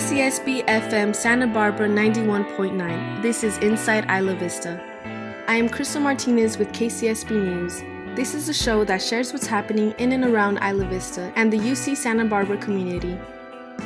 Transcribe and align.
KCSB 0.00 0.64
FM 0.64 1.14
Santa 1.14 1.46
Barbara 1.46 1.86
91.9. 1.86 3.20
This 3.20 3.44
is 3.44 3.58
Inside 3.58 4.06
Isla 4.10 4.34
Vista. 4.34 4.82
I 5.46 5.56
am 5.56 5.68
Crystal 5.68 6.00
Martinez 6.00 6.56
with 6.56 6.72
KCSB 6.72 7.30
News. 7.32 7.82
This 8.16 8.34
is 8.34 8.48
a 8.48 8.54
show 8.54 8.82
that 8.84 9.02
shares 9.02 9.30
what's 9.30 9.46
happening 9.46 9.92
in 9.98 10.12
and 10.12 10.24
around 10.24 10.56
Isla 10.62 10.86
Vista 10.86 11.30
and 11.36 11.52
the 11.52 11.58
UC 11.58 11.98
Santa 11.98 12.24
Barbara 12.24 12.56
community. 12.56 13.18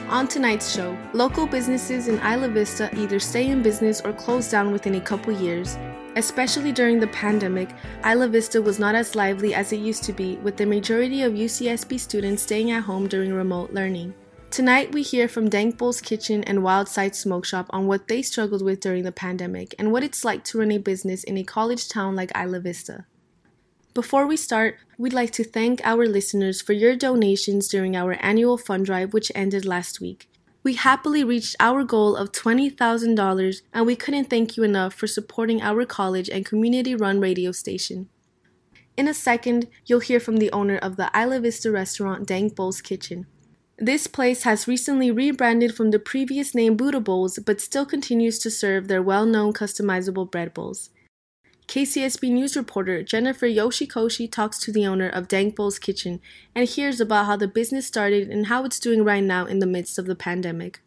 On 0.09 0.29
tonight's 0.29 0.73
show, 0.73 0.97
local 1.15 1.49
businesses 1.49 2.07
in 2.07 2.21
Isla 2.21 2.49
Vista 2.49 2.97
either 2.97 3.19
stay 3.19 3.49
in 3.49 3.61
business 3.61 4.01
or 4.01 4.13
close 4.13 4.49
down 4.49 4.71
within 4.71 4.95
a 4.95 5.01
couple 5.01 5.33
years. 5.33 5.77
Especially 6.15 6.71
during 6.71 7.01
the 7.01 7.09
pandemic, 7.09 7.71
Isla 8.07 8.29
Vista 8.29 8.63
was 8.63 8.79
not 8.79 8.95
as 8.95 9.17
lively 9.17 9.53
as 9.53 9.73
it 9.73 9.79
used 9.79 10.05
to 10.05 10.13
be, 10.13 10.37
with 10.37 10.59
the 10.59 10.65
majority 10.65 11.23
of 11.23 11.33
UCSB 11.33 11.99
students 11.99 12.45
staying 12.45 12.71
at 12.71 12.85
home 12.85 13.09
during 13.09 13.33
remote 13.33 13.73
learning. 13.73 14.15
Tonight, 14.55 14.93
we 14.93 15.03
hear 15.03 15.27
from 15.27 15.51
Dank 15.51 15.79
Bowls 15.79 16.01
Kitchen 16.01 16.45
and 16.45 16.63
Wild 16.63 16.89
Side 16.89 17.17
Smoke 17.17 17.45
Shop 17.45 17.67
on 17.71 17.89
what 17.89 18.07
they 18.07 18.23
struggled 18.23 18.63
with 18.63 18.79
during 18.79 19.03
the 19.03 19.11
pandemic 19.11 19.75
and 19.81 19.91
what 19.91 20.05
it's 20.05 20.25
like 20.25 20.45
to 20.45 20.59
run 20.61 20.71
a 20.71 20.79
business 20.79 21.25
in 21.25 21.37
a 21.37 21.43
college 21.43 21.89
town 21.89 22.15
like 22.15 22.31
Isla 22.39 22.61
Vista. 22.61 23.05
Before 23.95 24.29
we 24.29 24.37
start, 24.37 24.77
we'd 24.97 25.13
like 25.13 25.33
to 25.33 25.43
thank 25.43 25.81
our 25.83 26.07
listeners 26.07 26.63
for 26.63 26.73
your 26.73 26.95
donations 26.95 27.67
during 27.67 27.97
our 27.97 28.13
annual 28.21 28.57
fund 28.57 28.87
drive, 28.87 29.13
which 29.13 29.33
ended 29.35 29.65
last 29.65 30.01
week. 30.01 30.29
We 30.63 30.75
happily 30.75 31.25
reached 31.25 31.57
our 31.59 31.83
goal 31.83 32.15
of 32.15 32.31
$20,000, 32.31 33.63
and 33.73 33.87
we 33.87 33.97
couldn't 33.97 34.31
thank 34.31 34.57
you 34.57 34.63
enough 34.63 34.95
for 34.95 35.09
supporting 35.09 35.63
our 35.63 35.85
college 35.85 36.31
and 36.31 36.47
community 36.47 36.95
run 36.95 37.19
radio 37.19 37.51
station. 37.51 38.09
In 38.97 39.09
a 39.09 39.15
second, 39.15 39.67
you'll 39.87 39.99
hear 39.99 40.21
from 40.21 40.37
the 40.37 40.53
owner 40.53 40.77
of 40.77 40.95
the 40.95 41.11
Isla 41.13 41.41
Vista 41.41 41.73
restaurant, 41.73 42.29
Dank 42.29 42.55
Bowls 42.55 42.81
Kitchen. 42.81 43.27
This 43.79 44.07
place 44.07 44.45
has 44.45 44.69
recently 44.69 45.11
rebranded 45.11 45.75
from 45.75 45.91
the 45.91 45.99
previous 45.99 46.55
name 46.55 46.77
Buddha 46.77 47.01
Bowls, 47.01 47.41
but 47.45 47.61
still 47.61 47.85
continues 47.85 48.39
to 48.39 48.51
serve 48.51 48.87
their 48.87 49.03
well 49.03 49.27
known 49.27 49.53
customizable 49.53 50.31
bread 50.31 50.55
bowls. 50.55 50.91
KCSB 51.67 52.31
News 52.31 52.57
reporter 52.57 53.03
Jennifer 53.03 53.47
Yoshikoshi 53.47 54.31
talks 54.31 54.59
to 54.61 54.71
the 54.71 54.87
owner 54.87 55.09
of 55.09 55.27
Dank 55.27 55.57
Bowls 55.57 55.81
Kitchen 55.81 56.21
and 56.55 56.69
hears 56.69 57.01
about 57.01 57.27
how 57.27 57.37
the 57.37 57.49
business 57.49 57.85
started 57.85 58.29
and 58.29 58.47
how 58.47 58.65
it's 58.65 58.79
doing 58.79 59.03
right 59.03 59.25
now 59.25 59.45
in 59.45 59.59
the 59.59 59.67
midst 59.67 59.99
of 59.99 60.07
the 60.07 60.15
pandemic. 60.15 60.81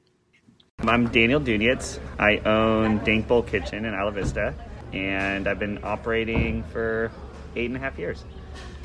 I'm 0.80 1.10
Daniel 1.10 1.42
Dunitz. 1.42 2.00
I 2.20 2.38
own 2.38 3.04
Dank 3.04 3.28
Bowl 3.28 3.44
Kitchen 3.44 3.84
in 3.84 3.94
Isla 3.96 4.12
Vista, 4.12 4.56
and 4.94 5.46
I've 5.46 5.60
been 5.60 5.84
operating 5.84 6.64
for 6.72 7.12
eight 7.58 7.66
and 7.66 7.76
a 7.76 7.80
half 7.80 8.00
years. 8.00 8.24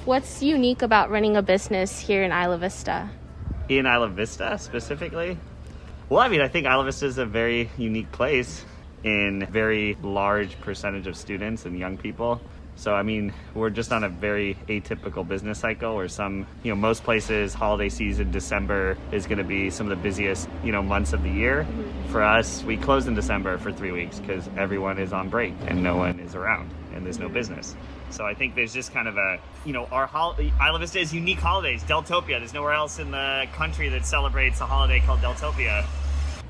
What's 0.07 0.43
unique 0.43 0.83
about 0.83 1.11
running 1.11 1.37
a 1.37 1.43
business 1.43 2.01
here 2.01 2.25
in 2.25 2.33
Isla 2.33 2.59
Vista? 2.59 3.09
In 3.79 3.87
Isla 3.87 4.09
Vista 4.09 4.59
specifically? 4.59 5.39
Well, 6.09 6.21
I 6.21 6.29
mean, 6.29 6.41
I 6.41 6.49
think 6.49 6.67
Isla 6.67 6.85
Vista 6.85 7.07
is 7.07 7.19
a 7.19 7.27
very 7.27 7.71
unique 7.79 8.13
place 8.13 8.65
in 9.05 9.47
very 9.47 9.97
large 10.03 10.61
percentage 10.61 11.07
of 11.07 11.17
students 11.17 11.65
and 11.65 11.79
young 11.79 11.97
people. 11.97 12.41
So, 12.75 12.95
I 12.95 13.03
mean, 13.03 13.33
we're 13.55 13.71
just 13.71 13.93
on 13.93 14.03
a 14.03 14.09
very 14.09 14.57
atypical 14.69 15.27
business 15.27 15.59
cycle 15.59 15.95
where 15.95 16.09
some, 16.09 16.47
you 16.63 16.73
know, 16.73 16.77
most 16.77 17.05
places, 17.05 17.53
holiday 17.53 17.89
season, 17.89 18.31
December 18.31 18.97
is 19.13 19.27
going 19.27 19.39
to 19.39 19.45
be 19.45 19.71
some 19.71 19.91
of 19.91 19.97
the 19.97 20.03
busiest, 20.03 20.49
you 20.65 20.73
know, 20.73 20.83
months 20.83 21.13
of 21.13 21.23
the 21.23 21.31
year. 21.31 21.67
For 22.09 22.23
us, 22.23 22.65
we 22.65 22.77
close 22.77 23.07
in 23.07 23.15
December 23.15 23.59
for 23.59 23.73
three 23.73 23.93
weeks 23.93 24.19
because 24.21 24.49
everyone 24.57 24.99
is 24.99 25.13
on 25.13 25.29
break 25.29 25.55
and 25.67 25.83
no 25.83 25.97
one 25.97 26.19
is 26.21 26.35
around 26.35 26.71
and 26.95 27.05
there's 27.05 27.19
no 27.19 27.29
business. 27.29 27.77
So 28.13 28.27
I 28.27 28.35
think 28.35 28.55
there's 28.55 28.75
just 28.75 28.93
kind 28.93 29.09
of 29.09 29.17
a, 29.17 29.39
you 29.65 29.73
know, 29.73 29.87
our 29.87 30.07
hol- 30.07 30.37
Isla 30.39 30.79
Vista 30.79 31.01
is 31.01 31.15
unique 31.15 31.39
holidays. 31.39 31.83
Deltopia. 31.83 32.39
There's 32.39 32.53
nowhere 32.53 32.75
else 32.75 32.99
in 32.99 33.11
the 33.11 33.47
country 33.55 33.89
that 33.89 34.05
celebrates 34.05 34.61
a 34.61 34.67
holiday 34.67 35.01
called 35.01 35.21
Deltopia. 35.21 35.85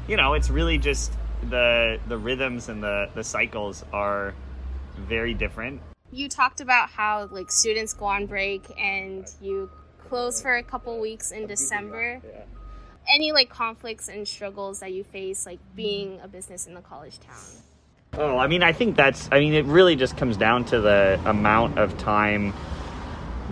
You 0.08 0.16
know, 0.16 0.34
it's 0.34 0.50
really 0.50 0.76
just 0.76 1.12
the 1.48 2.00
the 2.08 2.18
rhythms 2.18 2.68
and 2.68 2.82
the 2.82 3.08
the 3.14 3.22
cycles 3.22 3.84
are 3.92 4.34
very 4.96 5.34
different. 5.34 5.80
You 6.10 6.28
talked 6.28 6.60
about 6.60 6.90
how 6.90 7.28
like 7.30 7.50
students 7.50 7.94
go 7.94 8.06
on 8.06 8.26
break 8.26 8.64
and 8.78 9.26
you 9.40 9.70
close 10.08 10.42
for 10.42 10.56
a 10.56 10.62
couple 10.62 11.00
weeks 11.00 11.30
in 11.30 11.46
December. 11.46 12.20
Yeah. 12.24 12.42
Any 13.12 13.32
like 13.32 13.48
conflicts 13.48 14.08
and 14.08 14.26
struggles 14.26 14.80
that 14.80 14.92
you 14.92 15.04
face 15.04 15.46
like 15.46 15.60
being 15.74 16.20
a 16.22 16.28
business 16.28 16.66
in 16.66 16.74
the 16.74 16.80
college 16.82 17.18
town? 17.20 17.62
Oh, 18.18 18.36
I 18.36 18.46
mean, 18.46 18.62
I 18.62 18.74
think 18.74 18.94
that's, 18.94 19.26
I 19.32 19.40
mean, 19.40 19.54
it 19.54 19.64
really 19.64 19.96
just 19.96 20.18
comes 20.18 20.36
down 20.36 20.66
to 20.66 20.82
the 20.82 21.18
amount 21.24 21.78
of 21.78 21.96
time 21.96 22.52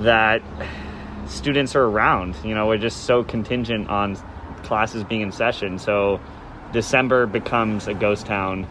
that 0.00 0.42
students 1.26 1.74
are 1.74 1.84
around. 1.84 2.36
You 2.44 2.54
know, 2.54 2.66
we're 2.66 2.76
just 2.76 3.04
so 3.04 3.24
contingent 3.24 3.88
on 3.88 4.16
classes 4.62 5.02
being 5.02 5.22
in 5.22 5.32
session. 5.32 5.78
So 5.78 6.20
December 6.74 7.24
becomes 7.24 7.88
a 7.88 7.94
ghost 7.94 8.26
town, 8.26 8.66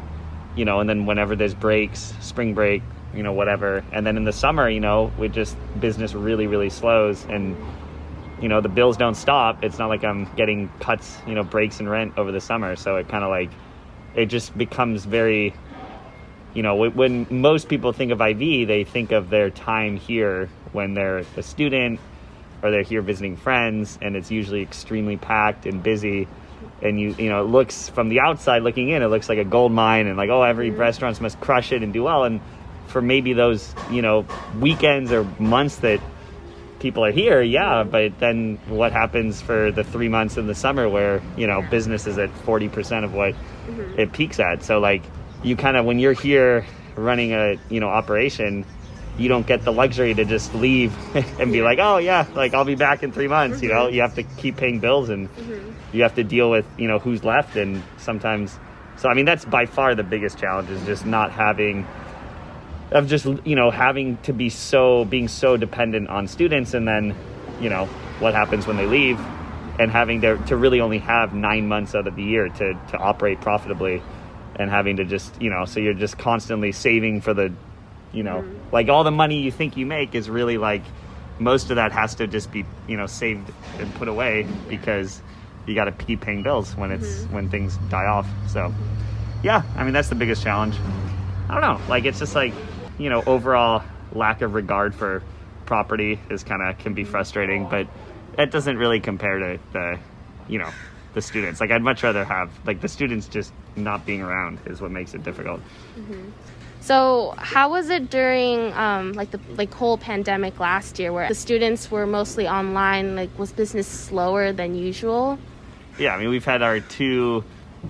you 0.55 0.63
know, 0.63 0.79
and 0.79 0.88
then 0.88 1.07
whenever 1.07 1.35
there's 1.35 1.55
breaks, 1.55 2.13
spring 2.19 2.53
break, 2.53 2.83
you 3.16 3.23
know, 3.23 3.33
whatever. 3.33 3.83
And 3.91 4.06
then 4.06 4.16
in 4.16 4.25
the 4.25 4.31
summer, 4.31 4.69
you 4.69 4.79
know, 4.79 5.11
we 5.17 5.27
just, 5.27 5.57
business 5.79 6.13
really, 6.13 6.45
really 6.45 6.69
slows 6.69 7.25
and, 7.25 7.57
you 8.39 8.47
know, 8.47 8.61
the 8.61 8.69
bills 8.69 8.95
don't 8.95 9.16
stop. 9.16 9.63
It's 9.63 9.79
not 9.79 9.89
like 9.89 10.03
I'm 10.03 10.31
getting 10.35 10.69
cuts, 10.81 11.17
you 11.25 11.33
know, 11.33 11.44
breaks 11.44 11.79
in 11.79 11.89
rent 11.89 12.13
over 12.16 12.31
the 12.31 12.41
summer. 12.41 12.75
So 12.75 12.97
it 12.97 13.09
kind 13.09 13.23
of 13.23 13.31
like, 13.31 13.50
it 14.16 14.27
just 14.27 14.56
becomes 14.56 15.06
very 15.06 15.51
you 16.53 16.63
know, 16.63 16.75
when 16.75 17.27
most 17.29 17.69
people 17.69 17.93
think 17.93 18.11
of 18.11 18.21
IV, 18.21 18.67
they 18.67 18.83
think 18.83 19.11
of 19.11 19.29
their 19.29 19.49
time 19.49 19.97
here 19.97 20.49
when 20.71 20.93
they're 20.93 21.23
a 21.37 21.43
student 21.43 21.99
or 22.61 22.71
they're 22.71 22.83
here 22.83 23.01
visiting 23.01 23.37
friends, 23.37 23.97
and 24.01 24.15
it's 24.15 24.31
usually 24.31 24.61
extremely 24.61 25.15
packed 25.15 25.65
and 25.65 25.81
busy. 25.81 26.27
And 26.81 26.99
you, 26.99 27.15
you 27.17 27.29
know, 27.29 27.43
it 27.43 27.47
looks 27.47 27.89
from 27.89 28.09
the 28.09 28.19
outside 28.19 28.63
looking 28.63 28.89
in, 28.89 29.01
it 29.01 29.07
looks 29.07 29.29
like 29.29 29.38
a 29.38 29.45
gold 29.45 29.71
mine, 29.71 30.07
and 30.07 30.17
like, 30.17 30.29
oh, 30.29 30.43
every 30.43 30.69
mm-hmm. 30.69 30.79
restaurant 30.79 31.19
must 31.21 31.39
crush 31.39 31.71
it 31.71 31.83
and 31.83 31.93
do 31.93 32.03
well. 32.03 32.23
And 32.23 32.41
for 32.88 33.01
maybe 33.01 33.33
those, 33.33 33.73
you 33.91 34.01
know, 34.01 34.25
weekends 34.59 35.11
or 35.11 35.23
months 35.39 35.77
that 35.77 36.01
people 36.79 37.05
are 37.05 37.11
here, 37.11 37.41
yeah. 37.41 37.83
But 37.83 38.19
then 38.19 38.59
what 38.67 38.91
happens 38.91 39.41
for 39.41 39.71
the 39.71 39.83
three 39.83 40.09
months 40.09 40.38
in 40.38 40.47
the 40.47 40.55
summer 40.55 40.89
where 40.89 41.21
you 41.38 41.47
know 41.47 41.61
business 41.61 42.07
is 42.07 42.17
at 42.17 42.29
forty 42.29 42.69
percent 42.69 43.05
of 43.05 43.13
what 43.13 43.33
mm-hmm. 43.33 43.99
it 43.99 44.11
peaks 44.11 44.39
at? 44.39 44.63
So 44.63 44.79
like 44.79 45.03
you 45.44 45.55
kind 45.55 45.77
of 45.77 45.85
when 45.85 46.00
you're 46.00 46.13
here 46.13 46.66
running 46.95 47.33
a 47.33 47.55
you 47.69 47.79
know 47.79 47.88
operation 47.88 48.66
you 49.17 49.27
don't 49.27 49.45
get 49.45 49.63
the 49.63 49.72
luxury 49.72 50.13
to 50.13 50.25
just 50.25 50.53
leave 50.55 50.95
and 51.39 51.51
be 51.51 51.61
like 51.61 51.79
oh 51.79 51.97
yeah 51.97 52.25
like 52.35 52.53
i'll 52.53 52.66
be 52.66 52.75
back 52.75 53.03
in 53.03 53.11
three 53.11 53.27
months 53.27 53.57
mm-hmm. 53.57 53.66
you 53.66 53.73
know 53.73 53.88
you 53.88 54.01
have 54.01 54.16
to 54.16 54.23
keep 54.23 54.57
paying 54.57 54.79
bills 54.79 55.09
and 55.09 55.33
mm-hmm. 55.35 55.72
you 55.95 56.03
have 56.03 56.16
to 56.16 56.23
deal 56.23 56.50
with 56.50 56.66
you 56.77 56.88
know 56.88 57.00
who's 57.00 57.23
left 57.23 57.55
and 57.55 57.83
sometimes 57.97 58.57
so 58.97 59.09
i 59.09 59.13
mean 59.13 59.25
that's 59.25 59.45
by 59.45 59.66
far 59.66 59.95
the 59.95 60.03
biggest 60.03 60.38
challenge 60.38 60.69
is 60.69 60.83
just 60.85 61.05
not 61.05 61.31
having 61.31 61.85
of 62.91 63.07
just 63.07 63.25
you 63.45 63.56
know 63.56 63.69
having 63.69 64.17
to 64.17 64.33
be 64.33 64.50
so 64.50 65.06
being 65.06 65.27
so 65.27 65.57
dependent 65.57 66.09
on 66.09 66.27
students 66.27 66.73
and 66.73 66.88
then 66.88 67.16
you 67.61 67.69
know 67.69 67.85
what 68.19 68.33
happens 68.33 68.66
when 68.67 68.77
they 68.77 68.85
leave 68.85 69.19
and 69.79 69.91
having 69.91 70.19
to, 70.19 70.38
to 70.39 70.57
really 70.57 70.81
only 70.81 70.97
have 70.97 71.33
nine 71.33 71.66
months 71.67 71.95
out 71.95 72.06
of 72.06 72.13
the 72.17 72.23
year 72.23 72.50
to, 72.50 72.73
to 72.89 72.97
operate 72.97 73.39
profitably 73.39 74.01
and 74.59 74.69
having 74.69 74.97
to 74.97 75.05
just 75.05 75.41
you 75.41 75.49
know 75.49 75.65
so 75.65 75.79
you're 75.79 75.93
just 75.93 76.17
constantly 76.17 76.71
saving 76.71 77.21
for 77.21 77.33
the 77.33 77.51
you 78.11 78.21
know 78.21 78.41
mm-hmm. 78.41 78.75
like 78.75 78.89
all 78.89 79.03
the 79.03 79.11
money 79.11 79.41
you 79.41 79.51
think 79.51 79.77
you 79.77 79.85
make 79.85 80.13
is 80.13 80.29
really 80.29 80.57
like 80.57 80.83
most 81.39 81.69
of 81.69 81.77
that 81.77 81.91
has 81.93 82.15
to 82.15 82.27
just 82.27 82.51
be 82.51 82.65
you 82.87 82.97
know 82.97 83.07
saved 83.07 83.51
and 83.79 83.91
put 83.95 84.07
away 84.07 84.45
because 84.67 85.21
you 85.65 85.73
got 85.73 85.85
to 85.85 85.91
keep 85.91 86.21
paying 86.21 86.43
bills 86.43 86.75
when 86.75 86.91
it's 86.91 87.07
mm-hmm. 87.07 87.35
when 87.35 87.49
things 87.49 87.77
die 87.89 88.05
off 88.05 88.27
so 88.47 88.71
yeah 89.41 89.63
i 89.77 89.83
mean 89.83 89.93
that's 89.93 90.09
the 90.09 90.15
biggest 90.15 90.43
challenge 90.43 90.75
i 91.49 91.53
don't 91.53 91.61
know 91.61 91.87
like 91.87 92.05
it's 92.05 92.19
just 92.19 92.35
like 92.35 92.53
you 92.97 93.09
know 93.09 93.23
overall 93.25 93.81
lack 94.13 94.41
of 94.41 94.53
regard 94.53 94.94
for 94.94 95.23
property 95.65 96.19
is 96.29 96.44
kind 96.44 96.62
of 96.62 96.77
can 96.79 96.94
be 96.94 97.03
frustrating 97.03 97.67
but 97.69 97.88
it 98.38 98.51
doesn't 98.51 98.77
really 98.77 99.00
compare 99.00 99.39
to 99.39 99.59
the 99.71 100.00
you 100.50 100.57
know 100.57 100.69
the 101.13 101.21
students. 101.21 101.59
Like 101.59 101.71
I'd 101.71 101.81
much 101.81 102.03
rather 102.03 102.23
have 102.23 102.51
like 102.65 102.81
the 102.81 102.88
students 102.88 103.27
just 103.27 103.53
not 103.75 104.06
being 104.06 104.21
around 104.21 104.59
is 104.65 104.81
what 104.81 104.91
makes 104.91 105.13
it 105.13 105.23
difficult. 105.23 105.61
Mm-hmm. 105.97 106.29
So 106.81 107.33
how 107.38 107.71
was 107.71 107.89
it 107.89 108.09
during 108.09 108.73
um, 108.73 109.13
like 109.13 109.31
the 109.31 109.39
like 109.56 109.73
whole 109.73 109.97
pandemic 109.97 110.59
last 110.59 111.00
year, 111.00 111.11
where 111.11 111.27
the 111.27 111.35
students 111.35 111.91
were 111.91 112.06
mostly 112.06 112.47
online? 112.47 113.15
Like 113.15 113.38
was 113.38 113.51
business 113.51 113.88
slower 113.88 114.51
than 114.51 114.75
usual? 114.75 115.38
Yeah, 115.97 116.15
I 116.15 116.19
mean 116.19 116.29
we've 116.29 116.45
had 116.45 116.61
our 116.61 116.79
two 116.79 117.44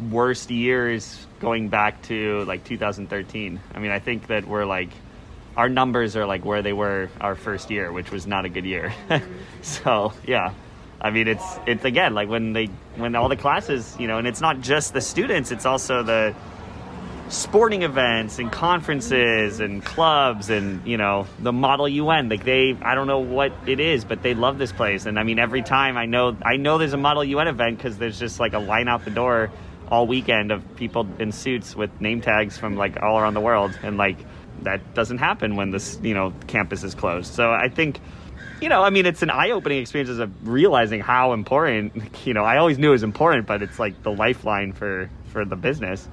worst 0.09 0.49
years 0.49 1.27
going 1.39 1.69
back 1.69 2.01
to 2.03 2.43
like 2.45 2.63
2013. 2.63 3.59
I 3.73 3.79
mean 3.79 3.91
I 3.91 3.99
think 3.99 4.27
that 4.27 4.47
we're 4.47 4.65
like 4.65 4.89
our 5.55 5.69
numbers 5.69 6.15
are 6.15 6.25
like 6.25 6.45
where 6.45 6.61
they 6.61 6.73
were 6.73 7.09
our 7.19 7.35
first 7.35 7.69
year, 7.69 7.91
which 7.91 8.11
was 8.11 8.25
not 8.25 8.45
a 8.45 8.49
good 8.49 8.65
year. 8.65 8.93
Mm-hmm. 9.09 9.33
so 9.61 10.13
yeah, 10.25 10.53
I 11.01 11.11
mean, 11.11 11.27
it's 11.27 11.59
it's 11.65 11.85
again 11.85 12.13
like 12.13 12.27
when 12.27 12.53
they 12.53 12.65
when 12.95 13.15
all 13.15 13.29
the 13.29 13.37
classes, 13.37 13.95
you 13.99 14.07
know, 14.07 14.17
and 14.17 14.27
it's 14.27 14.41
not 14.41 14.59
just 14.61 14.93
the 14.93 15.01
students; 15.01 15.51
it's 15.51 15.65
also 15.65 16.03
the 16.03 16.35
sporting 17.29 17.83
events 17.83 18.39
and 18.39 18.51
conferences 18.51 19.59
and 19.59 19.85
clubs 19.85 20.49
and 20.49 20.85
you 20.87 20.97
know 20.97 21.27
the 21.39 21.53
model 21.53 21.87
UN. 21.87 22.27
Like 22.27 22.43
they, 22.43 22.75
I 22.81 22.95
don't 22.95 23.07
know 23.07 23.19
what 23.19 23.53
it 23.65 23.79
is, 23.79 24.03
but 24.03 24.23
they 24.23 24.33
love 24.33 24.57
this 24.57 24.71
place. 24.71 25.05
And 25.05 25.17
I 25.17 25.23
mean, 25.23 25.39
every 25.39 25.61
time 25.61 25.97
I 25.97 26.05
know 26.05 26.35
I 26.43 26.57
know 26.57 26.77
there's 26.77 26.93
a 26.93 26.97
model 26.97 27.23
UN 27.23 27.47
event 27.47 27.77
because 27.77 27.97
there's 27.97 28.19
just 28.19 28.39
like 28.39 28.53
a 28.53 28.59
line 28.59 28.87
out 28.87 29.05
the 29.05 29.11
door 29.11 29.51
all 29.89 30.05
weekend 30.05 30.51
of 30.51 30.63
people 30.75 31.07
in 31.17 31.31
suits 31.31 31.75
with 31.75 31.89
name 31.99 32.21
tags 32.21 32.57
from 32.57 32.75
like 32.75 33.01
all 33.01 33.17
around 33.17 33.35
the 33.35 33.41
world, 33.41 33.77
and 33.83 33.97
like 33.97 34.17
that 34.63 34.93
doesn't 34.93 35.19
happen 35.19 35.55
when 35.55 35.71
this 35.71 35.99
you 36.03 36.13
know 36.13 36.33
campus 36.47 36.83
is 36.83 36.95
closed. 36.95 37.33
So 37.33 37.51
I 37.51 37.69
think 37.69 37.99
you 38.61 38.69
know, 38.69 38.83
I 38.83 38.89
mean, 38.89 39.05
it's 39.05 39.21
an 39.21 39.29
eye-opening 39.29 39.79
experience 39.79 40.09
as 40.09 40.19
of 40.19 40.47
realizing 40.47 40.99
how 40.99 41.33
important. 41.33 41.93
You 42.25 42.33
know, 42.33 42.43
I 42.43 42.57
always 42.57 42.77
knew 42.77 42.89
it 42.89 42.91
was 42.91 43.03
important, 43.03 43.47
but 43.47 43.61
it's 43.63 43.79
like 43.79 44.03
the 44.03 44.11
lifeline 44.11 44.73
for 44.73 45.09
for 45.31 45.45
the 45.45 45.55
business. 45.55 46.07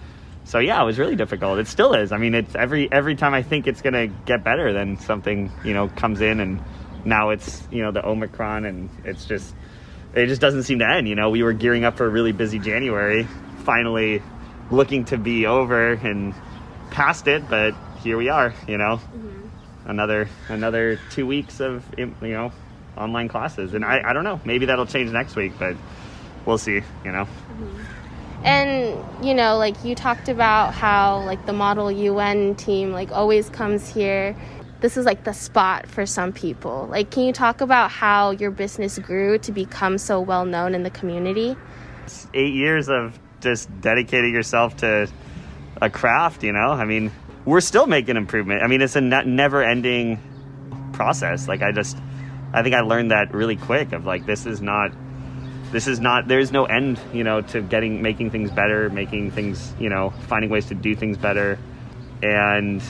So 0.45 0.61
yeah, 0.61 0.81
it 0.81 0.85
was 0.85 0.99
really 0.99 1.17
difficult. 1.17 1.59
It 1.59 1.67
still 1.67 1.95
is. 1.95 2.13
I 2.13 2.19
mean, 2.19 2.35
it's 2.35 2.55
every 2.55 2.91
every 2.91 3.17
time 3.17 3.35
I 3.35 3.43
think 3.43 3.67
it's 3.67 3.83
gonna 3.83 4.07
get 4.07 4.45
better, 4.45 4.73
then 4.73 4.99
something 4.99 5.51
you 5.65 5.75
know 5.75 5.89
comes 5.89 6.21
in, 6.21 6.41
and 6.41 6.63
now 7.05 7.31
it's 7.31 7.63
you 7.71 7.83
know 7.83 7.91
the 7.91 8.07
Omicron, 8.07 8.65
and 8.65 8.89
it's 9.05 9.25
just 9.27 9.55
it 10.15 10.27
just 10.27 10.41
doesn't 10.41 10.63
seem 10.63 10.79
to 10.79 10.89
end. 10.89 11.09
You 11.09 11.17
know, 11.17 11.31
we 11.31 11.43
were 11.43 11.53
gearing 11.53 11.85
up 11.85 11.97
for 11.97 12.07
a 12.07 12.11
really 12.11 12.33
busy 12.33 12.59
January, 12.59 13.25
finally 13.65 14.23
looking 14.71 15.05
to 15.07 15.19
be 15.19 15.47
over 15.47 15.93
and 15.93 16.35
past 16.91 17.27
it, 17.27 17.49
but 17.51 17.75
here 18.03 18.17
we 18.17 18.29
are. 18.29 18.55
You 18.69 18.79
know. 18.79 18.97
Mm-hmm 18.97 19.36
another 19.87 20.29
another 20.49 20.99
two 21.11 21.27
weeks 21.27 21.61
of 21.61 21.85
you 21.97 22.12
know 22.23 22.53
online 22.97 23.29
classes. 23.29 23.75
And 23.75 23.85
I, 23.85 24.11
I 24.11 24.12
don't 24.12 24.25
know. 24.25 24.41
Maybe 24.44 24.67
that'll 24.67 24.87
change 24.87 25.11
next 25.11 25.37
week 25.37 25.53
but 25.59 25.77
we'll 26.44 26.59
see 26.59 26.83
you 27.05 27.12
know. 27.12 27.25
Mm-hmm. 27.25 27.83
and 28.44 29.27
you 29.27 29.35
know 29.35 29.56
like 29.56 29.85
you 29.85 29.94
talked 29.94 30.29
about 30.29 30.75
how 30.75 31.21
like 31.25 31.47
the 31.47 31.53
model 31.53 31.88
un 31.88 32.55
team 32.55 32.93
like 32.93 33.12
always 33.12 33.49
comes 33.50 33.88
here. 33.88 34.37
This 34.81 34.99
is 34.99 35.06
like 35.06 35.25
the 35.25 35.33
spot 35.33 35.87
for 35.87 36.05
some 36.05 36.33
people. 36.33 36.87
Like 36.91 37.11
can 37.11 37.25
you 37.25 37.33
talk 37.33 37.61
about 37.61 37.91
how 37.91 38.31
your 38.31 38.50
business 38.50 38.99
grew 38.99 39.38
to 39.38 39.53
become 39.53 39.99
so 39.99 40.21
well 40.21 40.44
known 40.44 40.75
in 40.75 40.83
the 40.83 40.91
community? 40.91 41.56
Eight 42.35 42.55
years 42.55 42.88
of 42.88 43.19
just 43.41 43.69
dedicating 43.81 44.33
yourself 44.33 44.77
to 44.79 45.09
a 45.81 45.91
craft 45.91 46.43
you 46.43 46.53
know? 46.53 46.71
I 46.71 46.85
mean 46.85 47.12
we're 47.47 47.61
still 47.61 47.87
making 47.87 48.17
improvement. 48.17 48.63
I 48.63 48.67
mean, 48.67 48.83
it's 48.83 48.97
a 48.97 49.01
never 49.01 49.63
ending 49.63 50.21
process. 50.93 51.47
Like 51.47 51.63
I 51.63 51.73
just, 51.73 51.97
I 52.53 52.63
think 52.63 52.75
I 52.75 52.81
learned 52.81 53.13
that 53.13 53.33
really 53.33 53.57
quick 53.57 53.93
of 53.93 54.05
like, 54.05 54.27
this 54.27 54.45
is 54.47 54.61
not, 54.61 54.91
this 55.71 55.87
is 55.87 56.01
not, 56.01 56.27
there's 56.27 56.51
no 56.51 56.65
end, 56.65 57.01
you 57.13 57.23
know, 57.23 57.41
to 57.43 57.63
getting, 57.63 58.03
making 58.03 58.31
things 58.31 58.51
better, 58.51 58.91
making 58.91 59.31
things, 59.31 59.73
you 59.79 59.89
know, 59.89 60.11
finding 60.27 60.51
ways 60.51 60.67
to 60.67 60.75
do 60.75 60.97
things 60.97 61.17
better. 61.17 61.59
And 62.23 62.83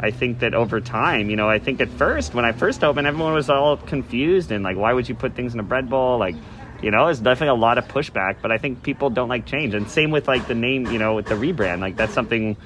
I 0.00 0.10
think 0.10 0.40
that 0.40 0.52
over 0.54 0.80
time, 0.80 1.30
you 1.30 1.36
know, 1.36 1.48
I 1.48 1.58
think 1.58 1.80
at 1.80 1.88
first, 1.90 2.34
when 2.34 2.44
I 2.44 2.52
first 2.52 2.82
opened, 2.82 3.06
everyone 3.06 3.34
was 3.34 3.48
all 3.48 3.76
confused 3.76 4.50
and 4.50 4.64
like, 4.64 4.76
why 4.76 4.92
would 4.92 5.08
you 5.08 5.14
put 5.14 5.34
things 5.34 5.54
in 5.54 5.60
a 5.60 5.64
bread 5.64 5.88
bowl? 5.88 6.18
Like, 6.18 6.34
you 6.82 6.90
know, 6.90 7.06
it's 7.06 7.20
definitely 7.20 7.56
a 7.56 7.60
lot 7.60 7.78
of 7.78 7.86
pushback, 7.86 8.42
but 8.42 8.50
I 8.52 8.58
think 8.58 8.82
people 8.82 9.10
don't 9.10 9.28
like 9.28 9.46
change. 9.46 9.74
And 9.74 9.90
same 9.90 10.10
with 10.10 10.28
like 10.28 10.46
the 10.46 10.54
name, 10.54 10.86
you 10.86 10.98
know, 10.98 11.14
with 11.14 11.26
the 11.26 11.34
rebrand, 11.34 11.80
like 11.80 11.96
that's 11.96 12.12
something 12.12 12.56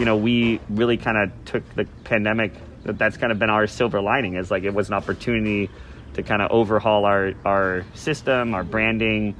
you 0.00 0.06
know, 0.06 0.16
we 0.16 0.60
really 0.70 0.96
kind 0.96 1.18
of 1.18 1.44
took 1.44 1.74
the 1.74 1.84
pandemic. 2.04 2.54
That's 2.84 3.18
kind 3.18 3.30
of 3.30 3.38
been 3.38 3.50
our 3.50 3.66
silver 3.66 4.00
lining. 4.00 4.36
Is 4.36 4.50
like 4.50 4.62
it 4.62 4.72
was 4.72 4.88
an 4.88 4.94
opportunity 4.94 5.68
to 6.14 6.22
kind 6.22 6.40
of 6.40 6.50
overhaul 6.50 7.04
our 7.04 7.34
our 7.44 7.84
system, 7.92 8.54
our 8.54 8.64
branding, 8.64 9.36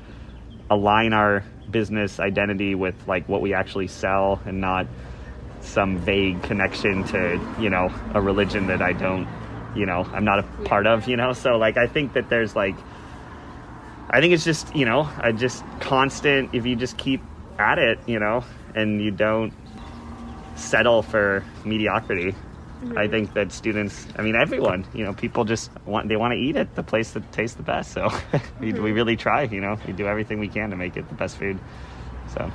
align 0.69 1.15
our 1.15 1.43
business 1.71 2.21
identity 2.21 2.75
with 2.75 2.95
like 3.09 3.27
what 3.27 3.41
we 3.41 3.55
actually 3.55 3.89
sell, 3.89 4.39
and 4.45 4.61
not 4.61 4.87
some 5.63 5.97
vague 5.97 6.43
connection 6.43 7.05
to 7.05 7.41
you 7.59 7.71
know 7.71 7.91
a 8.13 8.21
religion 8.21 8.67
that 8.67 8.83
I 8.83 8.93
don't, 8.93 9.27
you 9.75 9.87
know, 9.87 10.07
I'm 10.13 10.27
not 10.27 10.41
a 10.41 10.43
part 10.67 10.87
of. 10.87 11.09
You 11.09 11.17
know, 11.17 11.33
so 11.33 11.57
like 11.57 11.79
I 11.79 11.87
think 11.87 12.13
that 12.13 12.29
there's 12.29 12.55
like. 12.55 12.77
I 14.13 14.21
think 14.21 14.35
it's 14.35 14.45
just, 14.45 14.75
you 14.75 14.87
know, 14.87 15.09
I 15.19 15.31
just 15.31 15.63
constant, 15.79 16.53
if 16.53 16.67
you 16.67 16.75
just 16.75 16.99
keep 16.99 17.23
at 17.61 17.79
it, 17.79 18.01
you 18.09 18.19
know, 18.19 18.43
and 18.75 19.01
you 19.01 19.13
don't 19.13 19.53
settle 20.61 21.03
for 21.03 21.45
mediocrity. 21.65 22.33
Mm-hmm. 22.33 22.99
I 22.99 23.09
think 23.09 23.35
that 23.35 23.53
students, 23.53 24.07
I 24.17 24.23
mean, 24.23 24.35
everyone, 24.35 24.87
you 24.95 25.05
know, 25.05 25.13
people 25.13 25.45
just 25.45 25.71
want, 25.85 26.09
they 26.09 26.17
want 26.17 26.33
to 26.33 26.39
eat 26.39 26.57
at 26.57 26.75
the 26.77 26.83
place 26.83 27.11
that 27.13 27.31
tastes 27.31 27.57
the 27.57 27.63
best. 27.63 27.93
So 27.93 28.05
we, 28.61 28.73
mm-hmm. 28.73 28.83
we 28.83 28.93
really 28.93 29.17
try, 29.17 29.43
you 29.43 29.61
know, 29.61 29.79
we 29.87 29.93
do 29.93 30.07
everything 30.07 30.39
we 30.39 30.49
can 30.49 30.71
to 30.71 30.77
make 30.77 30.97
it 30.97 31.09
the 31.09 31.15
best 31.15 31.37
food. 31.37 31.59
So, 32.35 32.51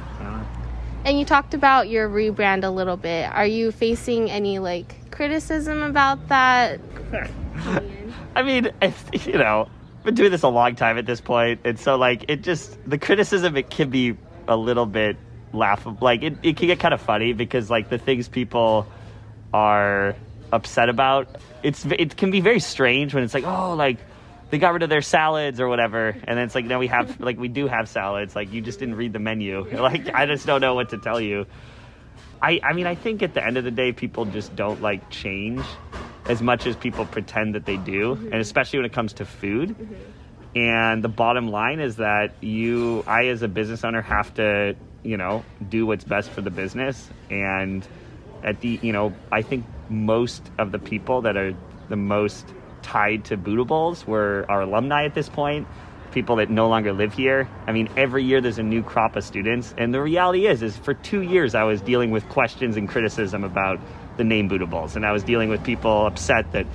And 1.03 1.19
you 1.19 1.25
talked 1.25 1.53
about 1.53 1.89
your 1.89 2.09
rebrand 2.09 2.63
a 2.63 2.69
little 2.69 2.97
bit. 2.97 3.29
Are 3.31 3.45
you 3.45 3.71
facing 3.71 4.31
any 4.31 4.57
like 4.57 5.11
criticism 5.11 5.83
about 5.83 6.27
that? 6.29 6.79
I 8.35 8.41
mean, 8.41 8.71
if, 8.81 9.27
you 9.27 9.33
know, 9.33 9.69
I've 9.97 10.03
been 10.03 10.15
doing 10.15 10.31
this 10.31 10.43
a 10.43 10.47
long 10.47 10.75
time 10.75 10.97
at 10.97 11.05
this 11.05 11.21
point. 11.21 11.63
point, 11.63 11.67
and 11.67 11.79
so 11.79 11.95
like 11.95 12.25
it 12.27 12.43
just 12.43 12.77
the 12.87 12.97
criticism 12.97 13.57
it 13.57 13.69
can 13.69 13.89
be 13.89 14.15
a 14.47 14.55
little 14.55 14.85
bit 14.85 15.17
laughable. 15.55 15.97
Like 16.01 16.23
it, 16.23 16.37
it 16.43 16.57
can 16.57 16.67
get 16.67 16.79
kind 16.79 16.93
of 16.93 17.01
funny 17.01 17.33
because 17.33 17.69
like 17.69 17.89
the 17.89 17.97
things 17.97 18.27
people 18.27 18.87
are 19.53 20.15
upset 20.51 20.89
about, 20.89 21.27
it's 21.63 21.85
it 21.85 22.17
can 22.17 22.31
be 22.31 22.41
very 22.41 22.59
strange 22.59 23.13
when 23.13 23.23
it's 23.23 23.33
like 23.33 23.45
oh 23.45 23.73
like 23.73 23.97
they 24.51 24.59
got 24.59 24.73
rid 24.73 24.83
of 24.83 24.89
their 24.89 25.01
salads 25.01 25.59
or 25.59 25.67
whatever, 25.67 26.09
and 26.09 26.37
then 26.37 26.45
it's 26.45 26.55
like 26.55 26.65
no 26.65 26.79
we 26.79 26.87
have 26.87 27.19
like 27.19 27.37
we 27.37 27.47
do 27.47 27.67
have 27.67 27.89
salads. 27.89 28.35
Like 28.35 28.51
you 28.53 28.61
just 28.61 28.79
didn't 28.79 28.95
read 28.95 29.13
the 29.13 29.19
menu. 29.19 29.65
Like 29.81 30.13
I 30.13 30.25
just 30.25 30.45
don't 30.45 30.61
know 30.61 30.75
what 30.75 30.89
to 30.89 30.97
tell 30.97 31.19
you. 31.19 31.45
I 32.41 32.59
I 32.63 32.73
mean 32.73 32.87
I 32.87 32.95
think 32.95 33.23
at 33.23 33.33
the 33.33 33.45
end 33.45 33.57
of 33.57 33.63
the 33.63 33.71
day 33.71 33.91
people 33.91 34.25
just 34.25 34.55
don't 34.55 34.81
like 34.81 35.09
change 35.09 35.63
as 36.27 36.41
much 36.41 36.65
as 36.65 36.75
people 36.75 37.05
pretend 37.05 37.55
that 37.55 37.65
they 37.65 37.77
do, 37.77 38.15
mm-hmm. 38.15 38.25
and 38.25 38.35
especially 38.35 38.79
when 38.79 38.85
it 38.85 38.93
comes 38.93 39.13
to 39.13 39.25
food. 39.25 39.69
Mm-hmm. 39.69 39.93
And 40.55 41.03
the 41.03 41.09
bottom 41.09 41.49
line 41.49 41.81
is 41.81 41.97
that 41.97 42.31
you, 42.41 43.03
I 43.05 43.25
as 43.25 43.41
a 43.41 43.47
business 43.49 43.83
owner, 43.83 44.01
have 44.01 44.33
to 44.35 44.75
you 45.05 45.17
know, 45.17 45.45
do 45.69 45.85
what's 45.85 46.03
best 46.03 46.29
for 46.31 46.41
the 46.41 46.49
business. 46.49 47.09
And 47.29 47.87
at 48.43 48.59
the, 48.61 48.79
you 48.81 48.91
know, 48.91 49.13
I 49.31 49.41
think 49.41 49.65
most 49.89 50.43
of 50.57 50.71
the 50.71 50.79
people 50.79 51.21
that 51.21 51.37
are 51.37 51.53
the 51.89 51.95
most 51.95 52.45
tied 52.81 53.25
to 53.25 53.37
Buddha 53.37 53.63
Bowls 53.63 54.05
were 54.05 54.45
our 54.49 54.61
alumni 54.61 55.05
at 55.05 55.13
this 55.13 55.29
point, 55.29 55.67
people 56.11 56.37
that 56.37 56.49
no 56.49 56.67
longer 56.67 56.93
live 56.93 57.13
here. 57.13 57.47
I 57.67 57.71
mean, 57.71 57.89
every 57.95 58.23
year 58.23 58.41
there's 58.41 58.57
a 58.57 58.63
new 58.63 58.83
crop 58.83 59.15
of 59.15 59.23
students. 59.23 59.73
And 59.77 59.93
the 59.93 60.01
reality 60.01 60.47
is, 60.47 60.61
is 60.61 60.77
for 60.77 60.93
two 60.93 61.21
years 61.21 61.55
I 61.55 61.63
was 61.63 61.81
dealing 61.81 62.11
with 62.11 62.27
questions 62.29 62.77
and 62.77 62.89
criticism 62.89 63.43
about 63.43 63.79
the 64.17 64.23
name 64.23 64.47
Buddha 64.47 64.65
Bowls. 64.65 64.95
And 64.95 65.05
I 65.05 65.11
was 65.11 65.23
dealing 65.23 65.49
with 65.49 65.63
people 65.63 66.07
upset 66.07 66.51
that, 66.53 66.65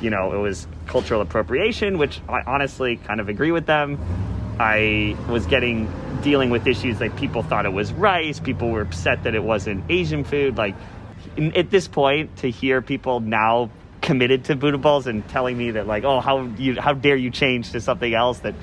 you 0.00 0.10
know, 0.10 0.32
it 0.32 0.38
was 0.38 0.66
cultural 0.86 1.20
appropriation, 1.20 1.98
which 1.98 2.20
I 2.28 2.42
honestly 2.46 2.96
kind 2.96 3.20
of 3.20 3.28
agree 3.28 3.52
with 3.52 3.66
them. 3.66 3.98
I 4.58 5.16
was 5.28 5.46
getting 5.46 5.90
dealing 6.22 6.50
with 6.50 6.66
issues 6.66 7.00
like 7.00 7.16
people 7.16 7.42
thought 7.42 7.66
it 7.66 7.72
was 7.72 7.92
rice, 7.92 8.40
people 8.40 8.70
were 8.70 8.82
upset 8.82 9.24
that 9.24 9.34
it 9.34 9.42
wasn't 9.42 9.84
Asian 9.90 10.24
food. 10.24 10.56
Like 10.56 10.74
at 11.38 11.70
this 11.70 11.88
point, 11.88 12.36
to 12.38 12.50
hear 12.50 12.82
people 12.82 13.20
now 13.20 13.70
committed 14.00 14.44
to 14.46 14.56
Buddha 14.56 14.78
Bowls 14.78 15.06
and 15.06 15.26
telling 15.28 15.56
me 15.56 15.72
that 15.72 15.86
like, 15.86 16.04
oh, 16.04 16.20
how 16.20 16.42
you 16.58 16.80
how 16.80 16.92
dare 16.92 17.16
you 17.16 17.30
change 17.30 17.72
to 17.72 17.80
something 17.80 18.12
else 18.12 18.40
that 18.40 18.54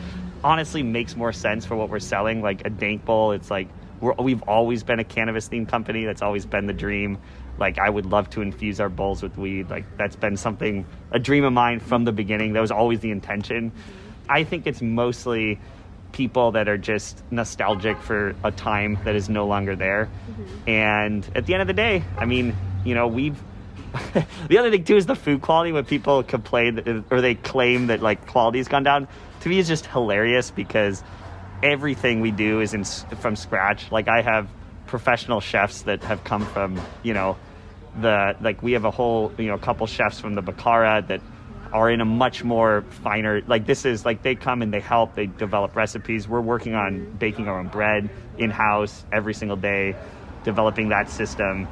honestly 0.43 0.83
makes 0.83 1.15
more 1.15 1.33
sense 1.33 1.65
for 1.65 1.75
what 1.75 1.89
we're 1.89 1.99
selling, 1.99 2.41
like 2.41 2.65
a 2.65 2.69
dank 2.69 3.05
bowl. 3.05 3.31
It's 3.31 3.51
like 3.51 3.67
we're, 3.99 4.13
we've 4.13 4.43
always 4.43 4.83
been 4.83 4.99
a 4.99 5.03
cannabis 5.03 5.49
themed 5.49 5.69
company. 5.69 6.05
That's 6.05 6.21
always 6.21 6.45
been 6.45 6.67
the 6.67 6.73
dream. 6.73 7.17
Like 7.59 7.79
I 7.79 7.89
would 7.89 8.05
love 8.05 8.29
to 8.31 8.41
infuse 8.41 8.79
our 8.79 8.89
bowls 8.89 9.23
with 9.23 9.37
weed. 9.37 9.69
Like 9.69 9.85
that's 9.97 10.15
been 10.15 10.37
something 10.37 10.85
a 11.11 11.19
dream 11.19 11.43
of 11.43 11.53
mine 11.53 11.79
from 11.79 12.05
the 12.05 12.11
beginning. 12.11 12.53
That 12.53 12.61
was 12.61 12.71
always 12.71 12.99
the 12.99 13.11
intention. 13.11 13.71
I 14.29 14.43
think 14.43 14.67
it's 14.67 14.81
mostly 14.81 15.59
people 16.17 16.53
that 16.53 16.67
are 16.67 16.79
just 16.79 17.23
nostalgic 17.29 17.95
for 18.01 18.35
a 18.43 18.51
time 18.51 18.97
that 19.05 19.15
is 19.15 19.29
no 19.29 19.45
longer 19.45 19.75
there. 19.75 20.09
Mm-hmm. 20.31 20.69
And 20.69 21.29
at 21.35 21.45
the 21.45 21.53
end 21.53 21.61
of 21.61 21.67
the 21.67 21.75
day, 21.75 22.03
I 22.17 22.25
mean, 22.25 22.55
you 22.83 22.95
know, 22.95 23.07
we've 23.07 23.39
the 24.49 24.57
other 24.57 24.71
thing 24.71 24.83
too 24.83 24.97
is 24.97 25.05
the 25.05 25.15
food 25.15 25.43
quality 25.43 25.71
when 25.71 25.85
people 25.85 26.23
complain 26.23 26.75
that, 26.75 27.03
or 27.11 27.21
they 27.21 27.35
claim 27.35 27.87
that 27.87 28.01
like 28.01 28.25
quality's 28.27 28.67
gone 28.67 28.83
down. 28.83 29.07
To 29.41 29.49
me, 29.49 29.59
is 29.59 29.67
just 29.67 29.85
hilarious 29.85 30.49
because 30.49 31.03
everything 31.61 32.19
we 32.21 32.31
do 32.31 32.61
is 32.61 32.73
in, 32.73 32.83
from 32.83 33.35
scratch. 33.35 33.91
Like 33.91 34.07
I 34.07 34.21
have 34.21 34.49
professional 34.87 35.39
chefs 35.39 35.83
that 35.83 36.03
have 36.03 36.23
come 36.23 36.45
from 36.47 36.81
you 37.03 37.13
know 37.13 37.37
the 38.01 38.35
like 38.41 38.63
we 38.63 38.71
have 38.71 38.85
a 38.85 38.91
whole 38.91 39.31
you 39.37 39.45
know 39.45 39.55
a 39.55 39.59
couple 39.59 39.85
chefs 39.85 40.19
from 40.19 40.33
the 40.33 40.41
Bacara 40.41 41.07
that 41.07 41.21
are 41.77 41.91
in 41.91 42.01
a 42.01 42.05
much 42.05 42.43
more 42.43 42.81
finer 42.89 43.41
like 43.45 43.67
this 43.67 43.85
is 43.85 44.03
like 44.03 44.23
they 44.23 44.33
come 44.33 44.63
and 44.63 44.73
they 44.73 44.79
help 44.79 45.13
they 45.13 45.27
develop 45.27 45.75
recipes. 45.75 46.27
We're 46.27 46.41
working 46.41 46.73
on 46.73 47.05
baking 47.19 47.47
our 47.47 47.59
own 47.59 47.67
bread 47.67 48.09
in 48.39 48.49
house 48.49 49.05
every 49.11 49.35
single 49.35 49.57
day 49.57 49.95
developing 50.43 50.89
that 50.89 51.07
system 51.09 51.67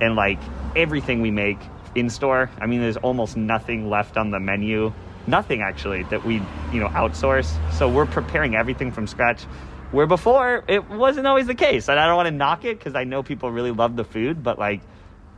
and 0.00 0.14
like 0.14 0.38
everything 0.76 1.20
we 1.20 1.32
make 1.32 1.58
in 1.96 2.08
store. 2.08 2.48
I 2.60 2.66
mean 2.66 2.80
there's 2.80 2.96
almost 2.98 3.36
nothing 3.36 3.90
left 3.90 4.16
on 4.16 4.30
the 4.30 4.38
menu. 4.38 4.92
Nothing 5.26 5.60
actually 5.60 6.04
that 6.04 6.24
we 6.24 6.34
you 6.72 6.80
know 6.80 6.88
outsource. 6.88 7.50
So 7.72 7.88
we're 7.88 8.06
preparing 8.06 8.54
everything 8.54 8.92
from 8.92 9.08
scratch 9.08 9.42
where 9.90 10.06
before 10.06 10.62
it 10.68 10.88
wasn't 10.88 11.26
always 11.26 11.48
the 11.48 11.56
case. 11.56 11.88
And 11.88 11.98
i 11.98 12.06
don't 12.06 12.16
want 12.16 12.28
to 12.28 12.34
knock 12.34 12.64
it 12.64 12.78
because 12.78 12.94
i 12.94 13.02
know 13.02 13.24
people 13.24 13.50
really 13.50 13.72
love 13.72 13.96
the 13.96 14.04
food 14.04 14.44
but 14.44 14.56
like 14.56 14.82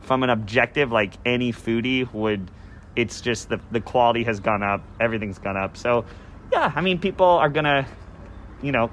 from 0.01 0.21
an 0.21 0.29
objective 0.29 0.91
like 0.91 1.13
any 1.25 1.51
foodie 1.51 2.11
would 2.13 2.51
it's 2.95 3.21
just 3.21 3.49
the 3.49 3.59
the 3.71 3.81
quality 3.81 4.23
has 4.23 4.39
gone 4.39 4.63
up, 4.63 4.83
everything's 4.99 5.39
gone 5.39 5.57
up. 5.57 5.77
So, 5.77 6.05
yeah, 6.51 6.71
I 6.75 6.81
mean, 6.81 6.99
people 6.99 7.25
are 7.25 7.49
gonna, 7.49 7.87
you 8.61 8.71
know, 8.71 8.91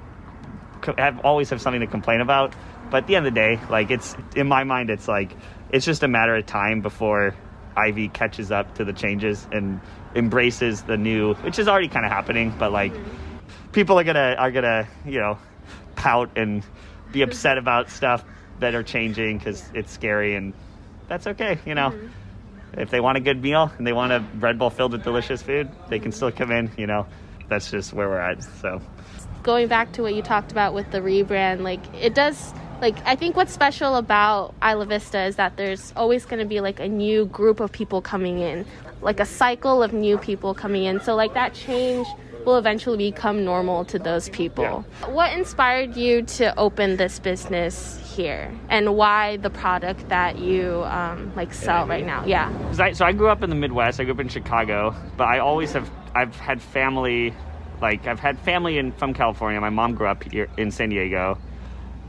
have 0.97 1.19
always 1.19 1.49
have 1.49 1.61
something 1.61 1.81
to 1.81 1.87
complain 1.87 2.21
about. 2.21 2.53
But 2.89 3.03
at 3.03 3.07
the 3.07 3.15
end 3.15 3.27
of 3.27 3.33
the 3.33 3.39
day, 3.39 3.59
like 3.69 3.91
it's 3.91 4.15
in 4.35 4.47
my 4.47 4.63
mind, 4.63 4.89
it's 4.89 5.07
like 5.07 5.35
it's 5.71 5.85
just 5.85 6.03
a 6.03 6.07
matter 6.07 6.35
of 6.35 6.45
time 6.45 6.81
before 6.81 7.35
IV 7.77 8.13
catches 8.13 8.51
up 8.51 8.75
to 8.75 8.83
the 8.83 8.93
changes 8.93 9.47
and 9.51 9.79
embraces 10.15 10.83
the 10.83 10.97
new, 10.97 11.33
which 11.35 11.59
is 11.59 11.67
already 11.67 11.87
kind 11.87 12.05
of 12.05 12.11
happening. 12.11 12.53
But 12.57 12.71
like, 12.71 12.93
people 13.71 13.99
are 13.99 14.03
gonna 14.03 14.35
are 14.37 14.51
gonna 14.51 14.87
you 15.05 15.19
know 15.19 15.37
pout 15.95 16.31
and 16.37 16.63
be 17.11 17.21
upset 17.21 17.57
about 17.57 17.89
stuff 17.89 18.23
that 18.59 18.75
are 18.75 18.83
changing 18.83 19.37
because 19.37 19.63
it's 19.73 19.91
scary 19.91 20.35
and 20.35 20.53
that's 21.07 21.27
okay. 21.27 21.59
You 21.65 21.75
know, 21.75 21.89
mm-hmm. 21.89 22.07
If 22.79 22.89
they 22.89 23.01
want 23.01 23.17
a 23.17 23.21
good 23.21 23.41
meal 23.41 23.71
and 23.77 23.85
they 23.85 23.93
want 23.93 24.13
a 24.13 24.19
bread 24.19 24.57
bowl 24.57 24.69
filled 24.69 24.93
with 24.93 25.03
delicious 25.03 25.41
food, 25.41 25.69
they 25.89 25.99
can 25.99 26.11
still 26.11 26.31
come 26.31 26.51
in. 26.51 26.71
You 26.77 26.87
know, 26.87 27.05
that's 27.49 27.69
just 27.69 27.93
where 27.93 28.07
we're 28.07 28.19
at. 28.19 28.41
So, 28.43 28.81
going 29.43 29.67
back 29.67 29.91
to 29.93 30.01
what 30.01 30.15
you 30.15 30.21
talked 30.21 30.51
about 30.51 30.73
with 30.73 30.89
the 30.91 30.99
rebrand, 30.99 31.61
like 31.61 31.81
it 31.93 32.15
does 32.15 32.53
like 32.81 32.95
I 33.05 33.15
think 33.15 33.35
what's 33.35 33.51
special 33.51 33.97
about 33.97 34.55
Isla 34.63 34.85
Vista 34.85 35.23
is 35.23 35.35
that 35.35 35.57
there's 35.57 35.91
always 35.95 36.25
going 36.25 36.39
to 36.39 36.45
be 36.45 36.61
like 36.61 36.79
a 36.79 36.87
new 36.87 37.25
group 37.25 37.59
of 37.59 37.71
people 37.71 38.01
coming 38.01 38.39
in, 38.39 38.65
like 39.01 39.19
a 39.19 39.25
cycle 39.25 39.83
of 39.83 39.91
new 39.91 40.17
people 40.17 40.53
coming 40.53 40.85
in. 40.85 41.01
So 41.01 41.15
like 41.15 41.33
that 41.33 41.53
change 41.53 42.07
will 42.45 42.57
eventually 42.57 43.11
become 43.11 43.43
normal 43.43 43.85
to 43.85 43.99
those 43.99 44.29
people. 44.29 44.85
Yeah. 45.01 45.09
What 45.09 45.33
inspired 45.33 45.95
you 45.95 46.23
to 46.23 46.57
open 46.57 46.97
this 46.97 47.19
business 47.19 47.99
here, 48.15 48.51
and 48.69 48.95
why 48.95 49.37
the 49.37 49.49
product 49.49 50.09
that 50.09 50.39
you 50.39 50.83
um, 50.85 51.31
like 51.35 51.53
sell 51.53 51.87
right 51.87 52.05
now? 52.05 52.25
Yeah. 52.25 52.51
I, 52.79 52.93
so 52.93 53.05
I 53.05 53.11
grew 53.11 53.29
up 53.29 53.43
in 53.43 53.49
the 53.49 53.55
Midwest. 53.55 53.99
I 53.99 54.03
grew 54.03 54.13
up 54.13 54.19
in 54.19 54.29
Chicago, 54.29 54.95
but 55.17 55.27
I 55.27 55.39
always 55.39 55.73
have 55.73 55.89
I've 56.15 56.35
had 56.35 56.61
family. 56.61 57.33
Like 57.81 58.07
I've 58.07 58.19
had 58.19 58.37
family 58.39 58.77
in 58.77 58.91
from 58.91 59.13
California. 59.13 59.61
My 59.61 59.69
mom 59.69 59.95
grew 59.95 60.07
up 60.07 60.23
here 60.23 60.49
in 60.57 60.71
San 60.71 60.89
Diego 60.89 61.37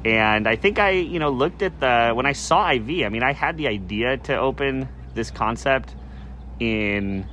and 0.04 0.48
I 0.48 0.56
think 0.56 0.78
I, 0.78 0.90
you 0.90 1.18
know, 1.18 1.30
looked 1.30 1.62
at 1.62 1.78
the 1.80 2.12
when 2.14 2.26
I 2.26 2.32
saw 2.32 2.70
IV. 2.70 3.04
I 3.04 3.08
mean, 3.08 3.22
I 3.22 3.32
had 3.32 3.56
the 3.56 3.68
idea 3.68 4.16
to 4.16 4.38
open 4.38 4.88
this 5.14 5.30
concept 5.30 5.94
in 6.58 7.26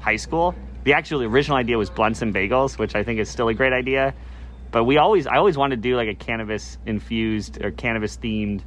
high 0.00 0.16
school. 0.16 0.54
The 0.86 0.92
actual 0.92 1.24
original 1.24 1.56
idea 1.56 1.76
was 1.76 1.90
blunts 1.90 2.22
and 2.22 2.32
bagels, 2.32 2.78
which 2.78 2.94
I 2.94 3.02
think 3.02 3.18
is 3.18 3.28
still 3.28 3.48
a 3.48 3.54
great 3.54 3.72
idea. 3.72 4.14
But 4.70 4.84
we 4.84 4.98
always, 4.98 5.26
I 5.26 5.34
always 5.34 5.58
wanted 5.58 5.82
to 5.82 5.88
do 5.88 5.96
like 5.96 6.06
a 6.06 6.14
cannabis 6.14 6.78
infused 6.86 7.60
or 7.60 7.72
cannabis 7.72 8.16
themed 8.16 8.62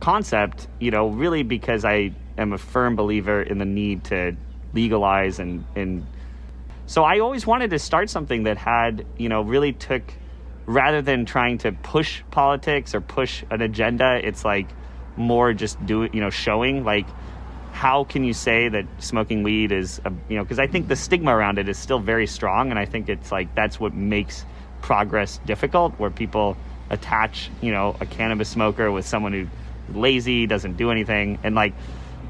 concept. 0.00 0.66
You 0.80 0.90
know, 0.90 1.10
really 1.10 1.44
because 1.44 1.84
I 1.84 2.10
am 2.36 2.54
a 2.54 2.58
firm 2.58 2.96
believer 2.96 3.40
in 3.40 3.58
the 3.58 3.64
need 3.64 4.02
to 4.06 4.36
legalize 4.72 5.38
and 5.38 5.64
and. 5.76 6.04
So 6.86 7.04
I 7.04 7.20
always 7.20 7.46
wanted 7.46 7.70
to 7.70 7.78
start 7.78 8.10
something 8.10 8.42
that 8.42 8.56
had, 8.56 9.06
you 9.16 9.28
know, 9.28 9.42
really 9.42 9.72
took 9.72 10.02
rather 10.66 11.02
than 11.02 11.24
trying 11.24 11.58
to 11.58 11.70
push 11.70 12.22
politics 12.32 12.96
or 12.96 13.00
push 13.00 13.44
an 13.52 13.62
agenda, 13.62 14.18
it's 14.26 14.44
like 14.44 14.66
more 15.16 15.52
just 15.52 15.86
do 15.86 16.02
it, 16.02 16.16
you 16.16 16.20
know, 16.20 16.30
showing 16.30 16.82
like 16.82 17.06
how 17.74 18.04
can 18.04 18.22
you 18.22 18.32
say 18.32 18.68
that 18.68 18.86
smoking 19.00 19.42
weed 19.42 19.72
is, 19.72 20.00
a, 20.04 20.12
you 20.28 20.36
know, 20.36 20.44
because 20.44 20.60
I 20.60 20.68
think 20.68 20.86
the 20.86 20.94
stigma 20.94 21.34
around 21.34 21.58
it 21.58 21.68
is 21.68 21.76
still 21.76 21.98
very 21.98 22.28
strong, 22.28 22.70
and 22.70 22.78
I 22.78 22.84
think 22.84 23.08
it's 23.08 23.32
like 23.32 23.52
that's 23.56 23.80
what 23.80 23.92
makes 23.92 24.46
progress 24.80 25.40
difficult, 25.44 25.92
where 25.98 26.10
people 26.10 26.56
attach, 26.88 27.50
you 27.60 27.72
know, 27.72 27.96
a 28.00 28.06
cannabis 28.06 28.48
smoker 28.48 28.92
with 28.92 29.04
someone 29.04 29.32
who 29.32 29.48
lazy 29.92 30.46
doesn't 30.46 30.76
do 30.76 30.90
anything, 30.90 31.38
and 31.42 31.54
like. 31.54 31.74